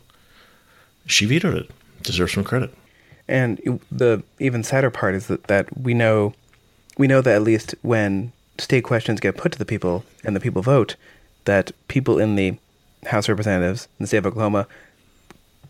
she 1.06 1.24
vetoed 1.24 1.54
it. 1.54 1.70
Deserves 2.02 2.32
some 2.32 2.44
credit. 2.44 2.74
And 3.28 3.80
the 3.90 4.22
even 4.38 4.62
sadder 4.62 4.90
part 4.90 5.14
is 5.14 5.26
that, 5.28 5.44
that 5.44 5.78
we 5.78 5.94
know 5.94 6.34
we 6.98 7.06
know 7.06 7.20
that 7.20 7.34
at 7.34 7.42
least 7.42 7.74
when 7.82 8.32
state 8.58 8.84
questions 8.84 9.20
get 9.20 9.36
put 9.36 9.52
to 9.52 9.58
the 9.58 9.64
people 9.64 10.04
and 10.24 10.36
the 10.36 10.40
people 10.40 10.62
vote, 10.62 10.96
that 11.44 11.72
people 11.88 12.18
in 12.18 12.36
the 12.36 12.56
House 13.06 13.28
Representatives 13.28 13.88
in 13.98 14.04
the 14.04 14.06
state 14.06 14.18
of 14.18 14.26
Oklahoma 14.26 14.66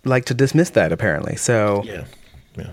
like 0.05 0.25
to 0.27 0.35
dismiss 0.35 0.71
that 0.71 0.93
apparently. 0.93 1.37
So 1.37 1.83
yeah, 1.85 2.05
yeah. 2.57 2.71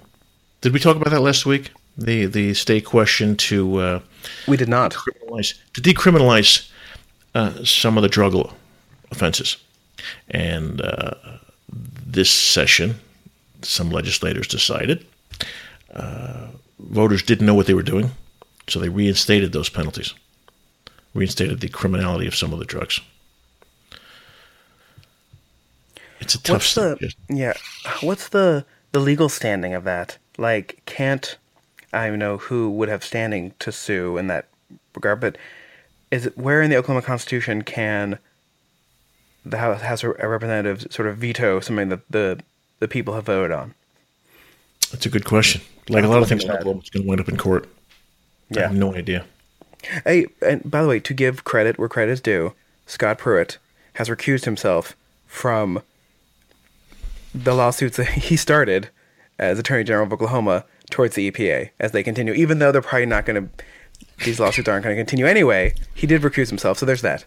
Did 0.62 0.74
we 0.74 0.80
talk 0.80 0.96
about 0.96 1.12
that 1.12 1.22
last 1.22 1.46
week? 1.46 1.72
The 1.98 2.26
the 2.26 2.54
state 2.54 2.86
question 2.86 3.36
to 3.38 3.78
uh, 3.78 4.00
we 4.48 4.58
did 4.58 4.70
not 4.70 4.94
decriminalize, 4.94 5.54
to 5.74 5.82
decriminalize 5.82 6.70
uh, 7.36 7.64
some 7.64 7.98
of 7.98 8.04
the 8.04 8.10
drug 8.10 8.36
offenses, 9.12 9.58
and 10.30 10.82
uh, 10.82 11.14
this 11.70 12.30
session, 12.30 12.96
some 13.62 13.90
legislators 13.90 14.48
decided 14.48 15.06
uh, 15.94 16.48
voters 16.80 17.24
didn't 17.24 17.46
know 17.46 17.56
what 17.56 17.66
they 17.66 17.74
were 17.74 17.84
doing, 17.84 18.12
so 18.68 18.80
they 18.80 18.90
reinstated 18.90 19.52
those 19.52 19.70
penalties, 19.70 20.14
reinstated 21.14 21.60
the 21.60 21.70
criminality 21.70 22.28
of 22.28 22.36
some 22.36 22.54
of 22.54 22.60
the 22.60 22.66
drugs. 22.66 23.00
It's 26.20 26.36
a 26.36 26.42
tough. 26.42 26.56
What's 26.56 26.76
the 26.76 27.14
yeah? 27.30 27.54
What's 28.02 28.30
the 28.30 28.66
the 28.92 29.00
legal 29.00 29.30
standing 29.30 29.74
of 29.74 29.84
that? 29.84 30.18
Like, 30.38 30.82
can't 30.86 31.38
I 31.94 32.10
know 32.10 32.38
who 32.38 32.70
would 32.72 32.90
have 32.90 33.04
standing 33.04 33.54
to 33.60 33.72
sue 33.72 34.18
in 34.18 34.28
that 34.28 34.48
regard? 34.96 35.20
But 35.20 35.38
is 36.12 36.26
it 36.26 36.38
where 36.38 36.62
in 36.62 36.70
the 36.70 36.78
Oklahoma 36.78 37.06
Constitution 37.06 37.62
can 37.62 38.20
the 39.46 39.58
House, 39.58 39.82
House 39.82 40.04
of 40.04 40.16
Representatives 40.18 40.94
sort 40.94 41.08
of 41.08 41.18
veto 41.18 41.60
something 41.60 41.90
that 41.90 42.02
the 42.10 42.40
the 42.80 42.88
people 42.88 43.14
have 43.14 43.26
voted 43.26 43.52
on? 43.52 43.74
That's 44.92 45.06
a 45.06 45.10
good 45.10 45.26
question. 45.26 45.62
Like 45.90 46.04
a 46.04 46.08
lot 46.08 46.22
of 46.22 46.30
things 46.30 46.44
in 46.44 46.52
Oklahoma, 46.52 46.80
it's 46.80 46.90
going 46.90 47.04
to 47.04 47.10
wind 47.10 47.22
up 47.22 47.30
in 47.30 47.38
court. 47.38 47.68
Yeah. 48.50 48.60
I 48.60 48.68
have 48.68 48.76
no 48.76 48.94
idea. 48.96 49.26
Hey, 50.04 50.28
and 50.42 50.70
by 50.70 50.82
the 50.82 50.88
way, 50.88 51.00
to 51.00 51.14
give 51.14 51.44
credit 51.44 51.78
where 51.78 51.90
credit 51.90 52.12
is 52.12 52.22
due, 52.22 52.54
Scott 52.86 53.18
Pruitt 53.18 53.58
has 53.94 54.10
recused 54.10 54.46
himself 54.46 54.96
from 55.26 55.82
the 57.44 57.54
lawsuits 57.54 57.98
that 57.98 58.10
he 58.10 58.36
started 58.36 58.90
as 59.40 59.60
Attorney 59.60 59.84
General 59.84 60.08
of 60.08 60.14
Oklahoma 60.14 60.66
towards 60.90 61.16
the 61.16 61.30
EPA 61.30 61.70
as 61.80 61.92
they 61.92 62.04
continue, 62.04 62.34
even 62.34 62.60
though 62.60 62.72
they're 62.72 62.82
probably 62.82 63.06
not 63.06 63.26
going 63.26 63.50
to, 63.50 63.64
these 64.26 64.40
lawsuits 64.40 64.68
aren't 64.68 64.84
going 64.84 64.96
to 64.96 65.00
continue 65.00 65.26
anyway. 65.26 65.74
He 65.94 66.08
did 66.08 66.22
recuse 66.22 66.50
himself, 66.50 66.80
so 66.80 66.86
there's 66.86 67.02
that. 67.02 67.26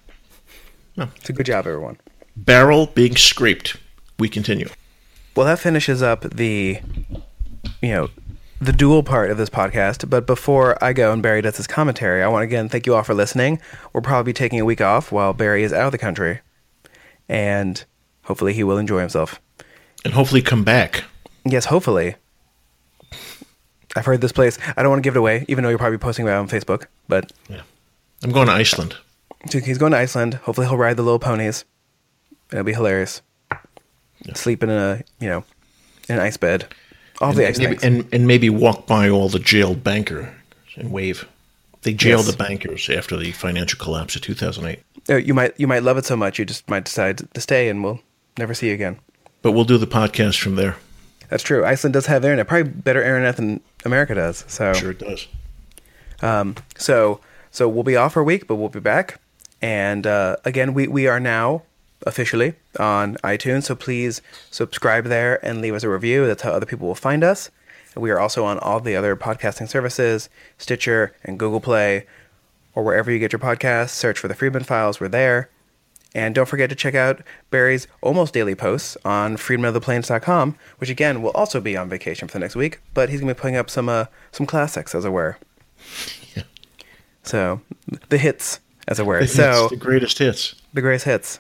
Oh. 0.99 1.09
It's 1.17 1.31
a 1.31 1.33
good 1.33 1.47
job, 1.47 1.67
everyone. 1.67 1.99
Barrel 2.37 2.87
being 2.87 3.17
scraped. 3.17 3.77
We 4.19 4.29
continue. 4.29 4.69
Well, 5.37 5.47
that 5.47 5.59
finishes 5.59 6.03
up 6.03 6.23
the, 6.23 6.81
you 7.81 7.91
know, 7.91 8.09
the 8.61 8.73
dual 8.73 9.03
part 9.03 9.31
of 9.31 9.39
this 9.39 9.49
podcast. 9.49 10.11
But 10.11 10.27
before 10.27 10.83
I 10.83 10.93
go 10.93 11.13
and 11.13 11.23
Barry 11.23 11.43
does 11.43 11.57
his 11.57 11.67
commentary, 11.67 12.23
I 12.23 12.29
want 12.29 12.43
to 12.43 12.47
again 12.47 12.69
thank 12.69 12.87
you 12.87 12.95
all 12.95 13.03
for 13.03 13.15
listening. 13.15 13.61
We'll 13.93 14.03
probably 14.03 14.33
be 14.33 14.37
taking 14.37 14.61
a 14.61 14.65
week 14.65 14.81
off 14.81 15.13
while 15.13 15.33
Barry 15.33 15.63
is 15.63 15.73
out 15.73 15.87
of 15.87 15.93
the 15.93 15.99
country, 15.99 16.41
and 17.29 17.83
hopefully 18.25 18.53
he 18.53 18.65
will 18.65 18.77
enjoy 18.77 19.01
himself 19.01 19.41
and 20.05 20.15
hopefully 20.15 20.43
come 20.43 20.65
back. 20.65 21.05
Yes, 21.45 21.67
hopefully. 21.67 22.17
I've 23.97 24.07
heard 24.07 24.21
this 24.21 24.33
place. 24.33 24.59
I 24.77 24.83
don't 24.83 24.91
want 24.91 25.03
to 25.03 25.07
give 25.07 25.17
it 25.17 25.19
away, 25.19 25.45
even 25.49 25.65
though 25.65 25.71
you're 25.71 25.79
probably 25.79 25.99
posting 25.99 26.25
about 26.27 26.37
it 26.37 26.41
on 26.41 26.49
Facebook. 26.49 26.87
But 27.09 27.33
yeah, 27.49 27.63
I'm 28.23 28.31
going 28.31 28.47
to 28.47 28.53
Iceland. 28.53 28.97
He's 29.51 29.79
going 29.79 29.93
to 29.93 29.99
Iceland. 29.99 30.35
Hopefully, 30.35 30.67
he'll 30.67 30.77
ride 30.77 30.97
the 30.97 31.03
little 31.03 31.19
ponies. 31.19 31.65
It'll 32.53 32.65
be 32.65 32.75
hilarious. 32.75 33.23
Yeah. 33.51 34.35
Sleep 34.35 34.63
in 34.63 34.71
a 34.71 35.03
you 35.19 35.29
know, 35.29 35.45
in 36.09 36.17
an 36.17 36.21
ice 36.21 36.37
bed. 36.37 36.69
All 37.21 37.31
and 37.31 37.39
the 37.39 37.49
ice 37.49 37.59
maybe, 37.59 37.79
and 37.83 38.07
and 38.13 38.27
maybe 38.27 38.49
walk 38.49 38.87
by 38.87 39.09
all 39.09 39.29
the 39.29 39.39
jailed 39.39 39.83
banker 39.83 40.35
and 40.77 40.93
wave. 40.93 41.27
They 41.83 41.95
jailed 41.95 42.27
yes. 42.27 42.33
the 42.33 42.37
bankers 42.37 42.91
after 42.91 43.17
the 43.17 43.33
financial 43.33 43.79
collapse 43.79 44.15
of 44.15 44.23
2008. 44.23 44.83
Uh, 45.09 45.17
you 45.17 45.35
might 45.35 45.59
you 45.59 45.67
might 45.67 45.83
love 45.83 45.97
it 45.97 46.05
so 46.05 46.17
much 46.17 46.39
you 46.39 46.45
just 46.45 46.69
might 46.69 46.85
decide 46.85 47.23
to 47.33 47.41
stay, 47.41 47.69
and 47.69 47.83
we'll 47.83 48.01
never 48.39 48.55
see 48.55 48.69
you 48.69 48.75
again. 48.75 48.99
But 49.43 49.53
we'll 49.53 49.65
do 49.65 49.79
the 49.79 49.87
podcast 49.87 50.39
from 50.41 50.57
there. 50.57 50.77
That's 51.29 51.43
true. 51.43 51.65
Iceland 51.65 51.95
does 51.95 52.07
have 52.07 52.25
internet, 52.25 52.49
probably 52.49 52.71
better 52.71 53.01
internet 53.03 53.37
than 53.37 53.61
America 53.85 54.15
does. 54.15 54.45
So 54.49 54.73
sure 54.73 54.91
it 54.91 54.99
does. 54.99 55.27
Um, 56.23 56.57
so 56.77 57.21
so 57.51 57.69
we'll 57.69 57.85
be 57.85 57.97
off 57.97 58.15
for 58.15 58.21
a 58.21 58.25
week, 58.25 58.47
but 58.47 58.57
we'll 58.57 58.69
be 58.69 58.81
back. 58.81 59.21
And 59.63 60.07
uh, 60.07 60.37
again, 60.45 60.75
we 60.75 60.89
we 60.89 61.07
are 61.07 61.21
now 61.21 61.63
officially 62.07 62.55
on 62.79 63.17
iTunes, 63.17 63.65
so 63.65 63.75
please 63.75 64.23
subscribe 64.51 65.05
there 65.05 65.45
and 65.45 65.61
leave 65.61 65.75
us 65.75 65.85
a 65.85 65.89
review. 65.89 66.27
That's 66.27 66.43
how 66.43 66.51
other 66.51 66.67
people 66.67 66.89
will 66.89 66.95
find 66.95 67.23
us. 67.23 67.51
We 67.97 68.11
are 68.11 68.19
also 68.21 68.45
on 68.45 68.59
all 68.61 68.81
the 68.81 68.97
other 68.97 69.17
podcasting 69.17 69.69
services, 69.69 70.29
Stitcher 70.59 71.15
and 71.25 71.39
Google 71.39 71.61
Play, 71.61 72.07
or 72.75 72.85
wherever 72.85 73.11
you 73.11 73.19
get 73.19 73.33
your 73.33 73.41
podcasts. 73.41 73.91
Search 73.91 74.19
for 74.19 74.29
the 74.29 74.35
Friedman 74.35 74.65
Files. 74.65 75.01
We're 75.01 75.09
there. 75.09 75.51
And 76.15 76.35
don't 76.35 76.47
forget 76.47 76.69
to 76.71 76.77
check 76.77 76.95
out 76.95 77.21
Barry's 77.51 77.87
almost 78.01 78.35
daily 78.35 78.55
posts 78.57 78.97
on 79.05 79.37
freedomoftheplains.com, 79.37 80.57
which 80.79 80.91
again 80.91 81.23
will 81.23 81.31
also 81.31 81.61
be 81.61 81.77
on 81.77 81.89
vacation 81.89 82.27
for 82.27 82.33
the 82.33 82.41
next 82.41 82.57
week, 82.57 82.81
but 82.95 83.09
he's 83.11 83.21
going 83.21 83.29
to 83.29 83.35
be 83.35 83.41
putting 83.41 83.57
up 83.57 83.71
some 83.71 83.89
uh, 83.89 84.07
some 84.33 84.47
classics, 84.47 84.95
as 84.95 85.05
it 85.05 85.11
were. 85.11 85.39
Yeah. 86.37 86.43
So 87.23 87.61
the 88.09 88.19
hits, 88.19 88.61
as 88.87 88.99
it 89.01 89.07
were. 89.07 89.21
The 89.21 89.27
so 89.29 89.63
hits, 89.63 89.71
the 89.71 89.77
greatest 89.77 90.19
hits. 90.19 90.55
the 90.73 90.81
greatest 90.81 91.05
hits, 91.05 91.39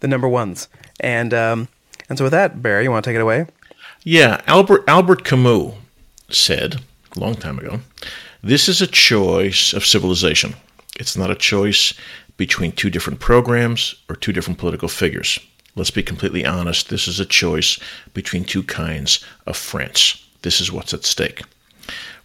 the 0.00 0.08
number 0.08 0.28
ones, 0.28 0.68
and 1.00 1.32
um, 1.34 1.68
and 2.08 2.18
so 2.18 2.24
with 2.24 2.32
that, 2.32 2.62
Barry, 2.62 2.84
you 2.84 2.90
want 2.90 3.04
to 3.04 3.10
take 3.10 3.16
it 3.16 3.22
away? 3.22 3.46
Yeah, 4.04 4.40
Albert 4.46 4.84
Albert 4.88 5.24
Camus 5.24 5.74
said 6.28 6.80
a 7.16 7.20
long 7.20 7.34
time 7.34 7.58
ago, 7.58 7.80
"This 8.42 8.68
is 8.68 8.80
a 8.80 8.86
choice 8.86 9.72
of 9.72 9.84
civilization. 9.84 10.54
It's 10.98 11.16
not 11.16 11.30
a 11.30 11.34
choice 11.34 11.94
between 12.40 12.72
two 12.72 12.88
different 12.88 13.20
programs 13.20 13.94
or 14.08 14.16
two 14.16 14.32
different 14.32 14.58
political 14.58 14.88
figures. 14.88 15.38
Let's 15.76 15.90
be 15.90 16.02
completely 16.02 16.46
honest. 16.46 16.88
This 16.88 17.06
is 17.06 17.20
a 17.20 17.26
choice 17.26 17.78
between 18.14 18.44
two 18.44 18.62
kinds 18.62 19.22
of 19.46 19.58
France. 19.58 20.26
This 20.40 20.58
is 20.58 20.72
what's 20.72 20.94
at 20.94 21.04
stake." 21.04 21.42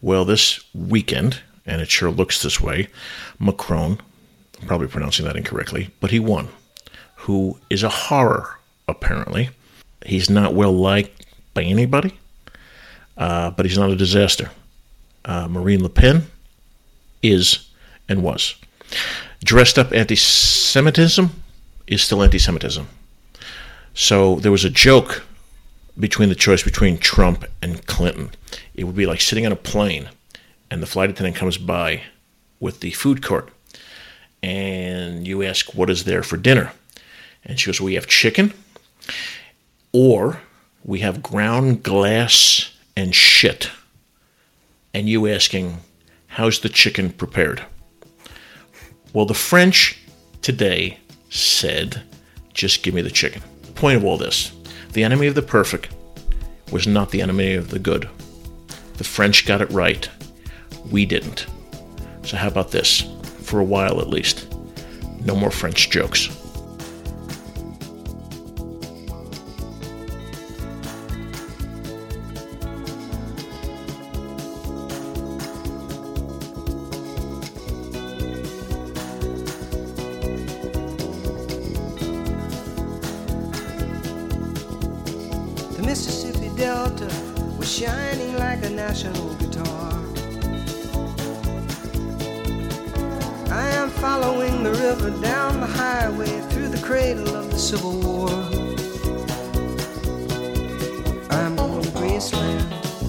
Well, 0.01 0.23
this 0.23 0.63
weekend, 0.73 1.41
and 1.65 1.81
it 1.81 1.89
sure 1.89 2.11
looks 2.11 2.41
this 2.41 2.61
way, 2.61 2.87
Macron, 3.39 3.99
I'm 4.61 4.67
probably 4.67 4.87
pronouncing 4.87 5.25
that 5.25 5.35
incorrectly, 5.35 5.89
but 5.99 6.11
he 6.11 6.19
won. 6.21 6.47
Who 7.27 7.59
is 7.69 7.83
a 7.83 7.89
horror, 7.89 8.57
apparently. 8.87 9.49
He's 10.05 10.29
not 10.29 10.55
well 10.55 10.71
liked 10.71 11.25
by 11.53 11.63
anybody, 11.63 12.17
uh, 13.17 13.51
but 13.51 13.65
he's 13.65 13.77
not 13.77 13.91
a 13.91 13.97
disaster. 13.97 14.49
Uh, 15.25 15.49
Marine 15.49 15.83
Le 15.83 15.89
Pen 15.89 16.27
is 17.21 17.67
and 18.07 18.23
was. 18.23 18.55
Dressed 19.43 19.77
up 19.77 19.91
anti 19.91 20.15
Semitism 20.15 21.29
is 21.87 22.01
still 22.01 22.23
anti 22.23 22.39
Semitism. 22.39 22.87
So 23.93 24.35
there 24.35 24.51
was 24.51 24.65
a 24.65 24.69
joke 24.69 25.23
between 25.97 26.29
the 26.29 26.35
choice 26.35 26.63
between 26.63 26.97
Trump 26.97 27.45
and 27.61 27.85
Clinton. 27.85 28.31
It 28.73 28.83
would 28.83 28.95
be 28.95 29.05
like 29.05 29.21
sitting 29.21 29.45
on 29.45 29.51
a 29.51 29.57
plane 29.57 30.09
and 30.69 30.81
the 30.81 30.87
flight 30.87 31.09
attendant 31.09 31.37
comes 31.37 31.57
by 31.57 32.03
with 32.59 32.81
the 32.81 32.91
food 32.91 33.23
court 33.23 33.49
and 34.43 35.27
you 35.27 35.43
ask, 35.43 35.73
What 35.73 35.89
is 35.89 36.03
there 36.03 36.23
for 36.23 36.37
dinner? 36.37 36.71
And 37.43 37.59
she 37.59 37.67
goes, 37.67 37.81
We 37.81 37.95
have 37.95 38.07
chicken 38.07 38.53
or 39.91 40.41
we 40.83 40.99
have 40.99 41.23
ground 41.23 41.83
glass 41.83 42.71
and 42.95 43.15
shit. 43.15 43.71
And 44.93 45.09
you 45.09 45.27
asking, 45.27 45.77
How's 46.27 46.59
the 46.59 46.69
chicken 46.69 47.11
prepared? 47.11 47.65
Well, 49.15 49.25
the 49.25 49.33
French 49.33 49.97
today 50.41 50.99
said, 51.29 52.03
Just 52.53 52.83
give 52.83 52.93
me 52.93 53.01
the 53.01 53.09
chicken. 53.09 53.41
Point 53.73 53.95
of 53.95 54.03
all 54.03 54.17
this 54.17 54.51
the 54.91 55.05
enemy 55.05 55.27
of 55.27 55.35
the 55.35 55.41
perfect 55.41 55.87
was 56.69 56.85
not 56.85 57.11
the 57.11 57.21
enemy 57.21 57.53
of 57.53 57.69
the 57.69 57.79
good. 57.79 58.09
The 58.97 59.05
French 59.05 59.45
got 59.45 59.61
it 59.61 59.71
right. 59.71 60.09
We 60.91 61.05
didn't. 61.05 61.45
So, 62.23 62.35
how 62.35 62.49
about 62.49 62.71
this? 62.71 63.05
For 63.43 63.61
a 63.61 63.63
while 63.63 64.01
at 64.01 64.09
least. 64.09 64.53
No 65.21 65.33
more 65.33 65.49
French 65.49 65.89
jokes. 65.89 66.27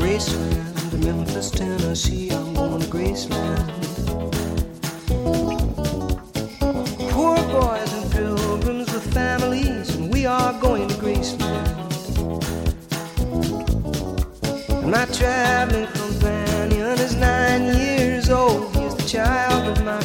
Graceland, 0.07 1.05
Memphis, 1.05 1.51
Tennessee. 1.51 2.31
I'm 2.31 2.55
going 2.55 2.81
to 2.81 2.87
Graceland. 2.87 3.67
Poor 7.11 7.37
boys 7.37 7.93
and 7.93 8.13
pilgrims 8.13 8.93
with 8.95 9.13
families, 9.13 9.97
and 9.97 10.15
we 10.15 10.25
are 10.25 10.53
going 10.61 10.87
to 10.87 10.95
Graceland. 10.95 11.67
And 14.71 14.91
my 14.93 15.07
traveling 15.07 15.89
companion 15.89 17.01
is 17.01 17.17
nine 17.17 17.77
years 17.77 18.31
old. 18.31 18.77
He's 18.77 18.95
the 18.95 19.09
child 19.09 19.77
of 19.77 19.85
my 19.85 19.99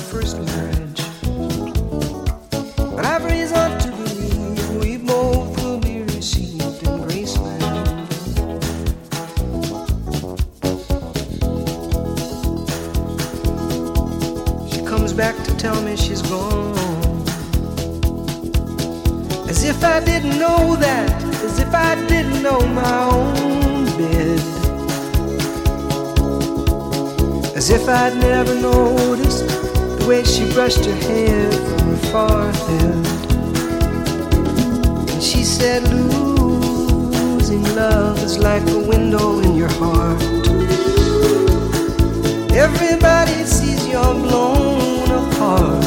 I 19.91 19.99
didn't 19.99 20.39
know 20.39 20.77
that, 20.77 21.11
as 21.43 21.59
if 21.59 21.73
I 21.73 21.95
didn't 22.07 22.41
know 22.41 22.61
my 22.67 23.03
own 23.11 23.85
bed. 23.97 24.39
As 27.57 27.69
if 27.69 27.89
I'd 27.89 28.15
never 28.15 28.55
noticed 28.55 29.45
the 29.99 30.05
way 30.07 30.23
she 30.23 30.49
brushed 30.53 30.85
her 30.85 30.95
hair 30.95 31.51
from 31.51 31.79
her 31.89 31.97
forehead. 32.09 33.05
And 35.11 35.21
she 35.21 35.43
said, 35.43 35.83
Losing 35.91 37.63
love 37.75 38.17
is 38.23 38.37
like 38.39 38.65
a 38.69 38.79
window 38.79 39.41
in 39.41 39.55
your 39.55 39.73
heart. 39.73 40.21
Everybody 42.53 43.43
sees 43.43 43.85
you're 43.89 44.13
blown 44.13 45.11
apart. 45.21 45.83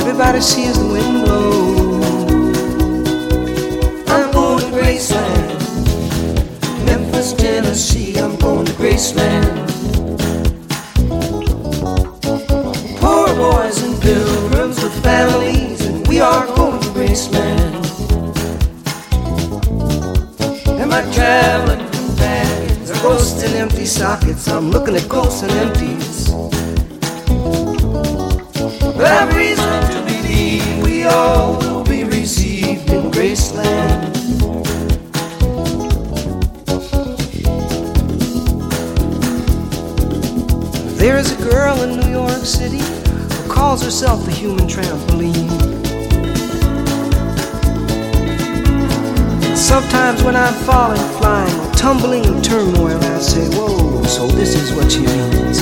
Everybody 0.00 0.40
sees 0.40 0.78
the 0.78 0.86
wind 0.86 1.24
blow. 1.26 2.05
Graceland, 4.96 6.86
Memphis, 6.86 7.34
Tennessee. 7.34 8.18
I'm 8.18 8.34
going 8.36 8.64
to 8.64 8.72
Graceland. 8.72 9.68
Poor 12.98 13.28
boys 13.36 13.82
and 13.82 14.00
pilgrims 14.00 14.82
with 14.82 15.02
families, 15.02 15.84
and 15.84 16.08
we 16.08 16.20
are 16.20 16.46
going 16.46 16.80
to 16.80 16.88
Graceland. 16.96 17.74
And 20.80 20.88
my 20.88 21.02
traveling 21.12 21.86
companions 21.90 22.90
are 22.90 23.02
ghosts 23.02 23.42
and 23.42 23.54
empty 23.54 23.84
sockets. 23.84 24.48
I'm 24.48 24.70
looking 24.70 24.96
at 24.96 25.06
ghosts 25.10 25.42
and 25.42 25.52
empties. 25.52 26.30
But 28.96 29.04
I've 29.04 29.36
reason 29.36 29.82
to 29.92 30.02
believe 30.06 30.82
we 30.82 31.04
all 31.04 31.58
will 31.58 31.84
be 31.84 32.04
received 32.04 32.88
in 32.88 33.10
Graceland. 33.10 34.15
Girl 41.56 41.80
in 41.84 41.98
New 41.98 42.10
York 42.10 42.44
City 42.44 42.84
who 43.34 43.50
calls 43.50 43.82
herself 43.82 44.22
the 44.26 44.30
human 44.30 44.66
trampoline. 44.68 45.48
Sometimes 49.56 50.22
when 50.22 50.36
I'm 50.36 50.52
falling, 50.68 51.06
flying, 51.18 51.58
or 51.58 51.72
tumbling 51.72 52.24
in 52.26 52.42
turmoil, 52.42 52.98
I 53.14 53.18
say, 53.20 53.46
Whoa, 53.56 54.02
so 54.04 54.26
this 54.26 54.54
is 54.54 54.68
what 54.76 54.92
she 54.92 55.04
means. 55.14 55.56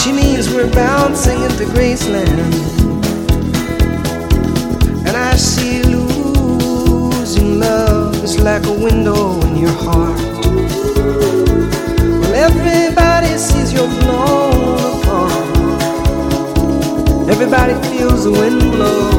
She 0.00 0.12
means 0.12 0.48
we're 0.48 0.72
bouncing 0.72 1.38
into 1.42 1.64
Graceland. 1.74 2.38
And 5.06 5.14
I 5.14 5.36
see 5.36 5.82
losing 5.82 7.60
love 7.60 8.14
is 8.24 8.38
like 8.38 8.64
a 8.64 8.72
window 8.72 9.38
in 9.48 9.56
your 9.58 9.76
heart. 9.86 10.18
Well, 12.20 12.34
everybody 12.48 13.36
sees 13.36 13.74
you're 13.74 13.94
blown. 14.00 14.53
Everybody 17.34 17.74
feels 17.88 18.22
the 18.22 18.30
wind 18.30 18.60
blow. 18.60 19.10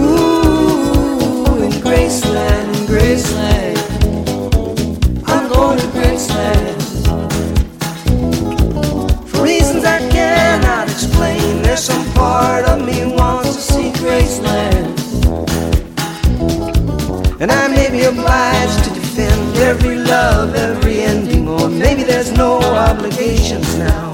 Ooh, 0.00 1.62
in 1.62 1.70
Graceland, 1.84 2.72
Graceland. 2.86 3.76
I'm 5.26 5.46
going 5.52 5.78
to 5.78 5.86
Graceland. 5.88 6.80
For 9.28 9.42
reasons 9.44 9.84
I 9.84 9.98
cannot 10.08 10.88
explain, 10.88 11.62
there's 11.62 11.84
some 11.84 12.02
part 12.14 12.64
of 12.64 12.80
me 12.80 13.14
wants 13.14 13.56
to 13.56 13.60
see 13.60 13.90
Graceland. 13.92 14.98
And 17.42 17.52
I 17.52 17.68
may 17.68 17.90
be 17.90 18.04
obliged 18.04 18.84
to 18.84 18.90
defend 18.94 19.58
every 19.58 19.96
love, 19.96 20.54
every 20.54 21.02
ending, 21.02 21.46
or 21.46 21.68
maybe 21.68 22.04
there's 22.04 22.32
no 22.32 22.58
obligations 22.58 23.76
now. 23.76 24.11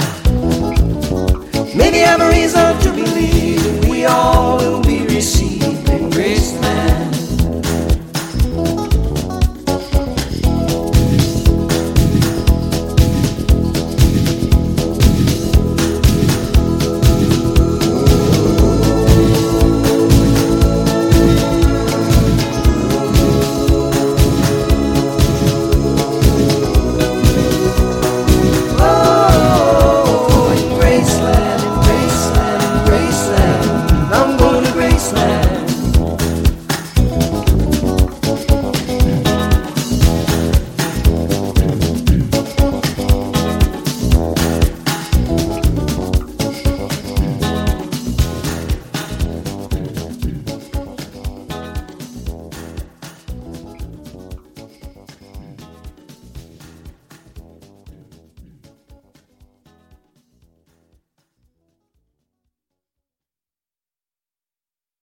I 1.98 2.02
have 2.02 2.20
a 2.20 2.28
reason 2.28 2.78
to 2.82 2.92
believe 2.92 3.88
we 3.88 4.04
all 4.04 4.58
will 4.58 4.87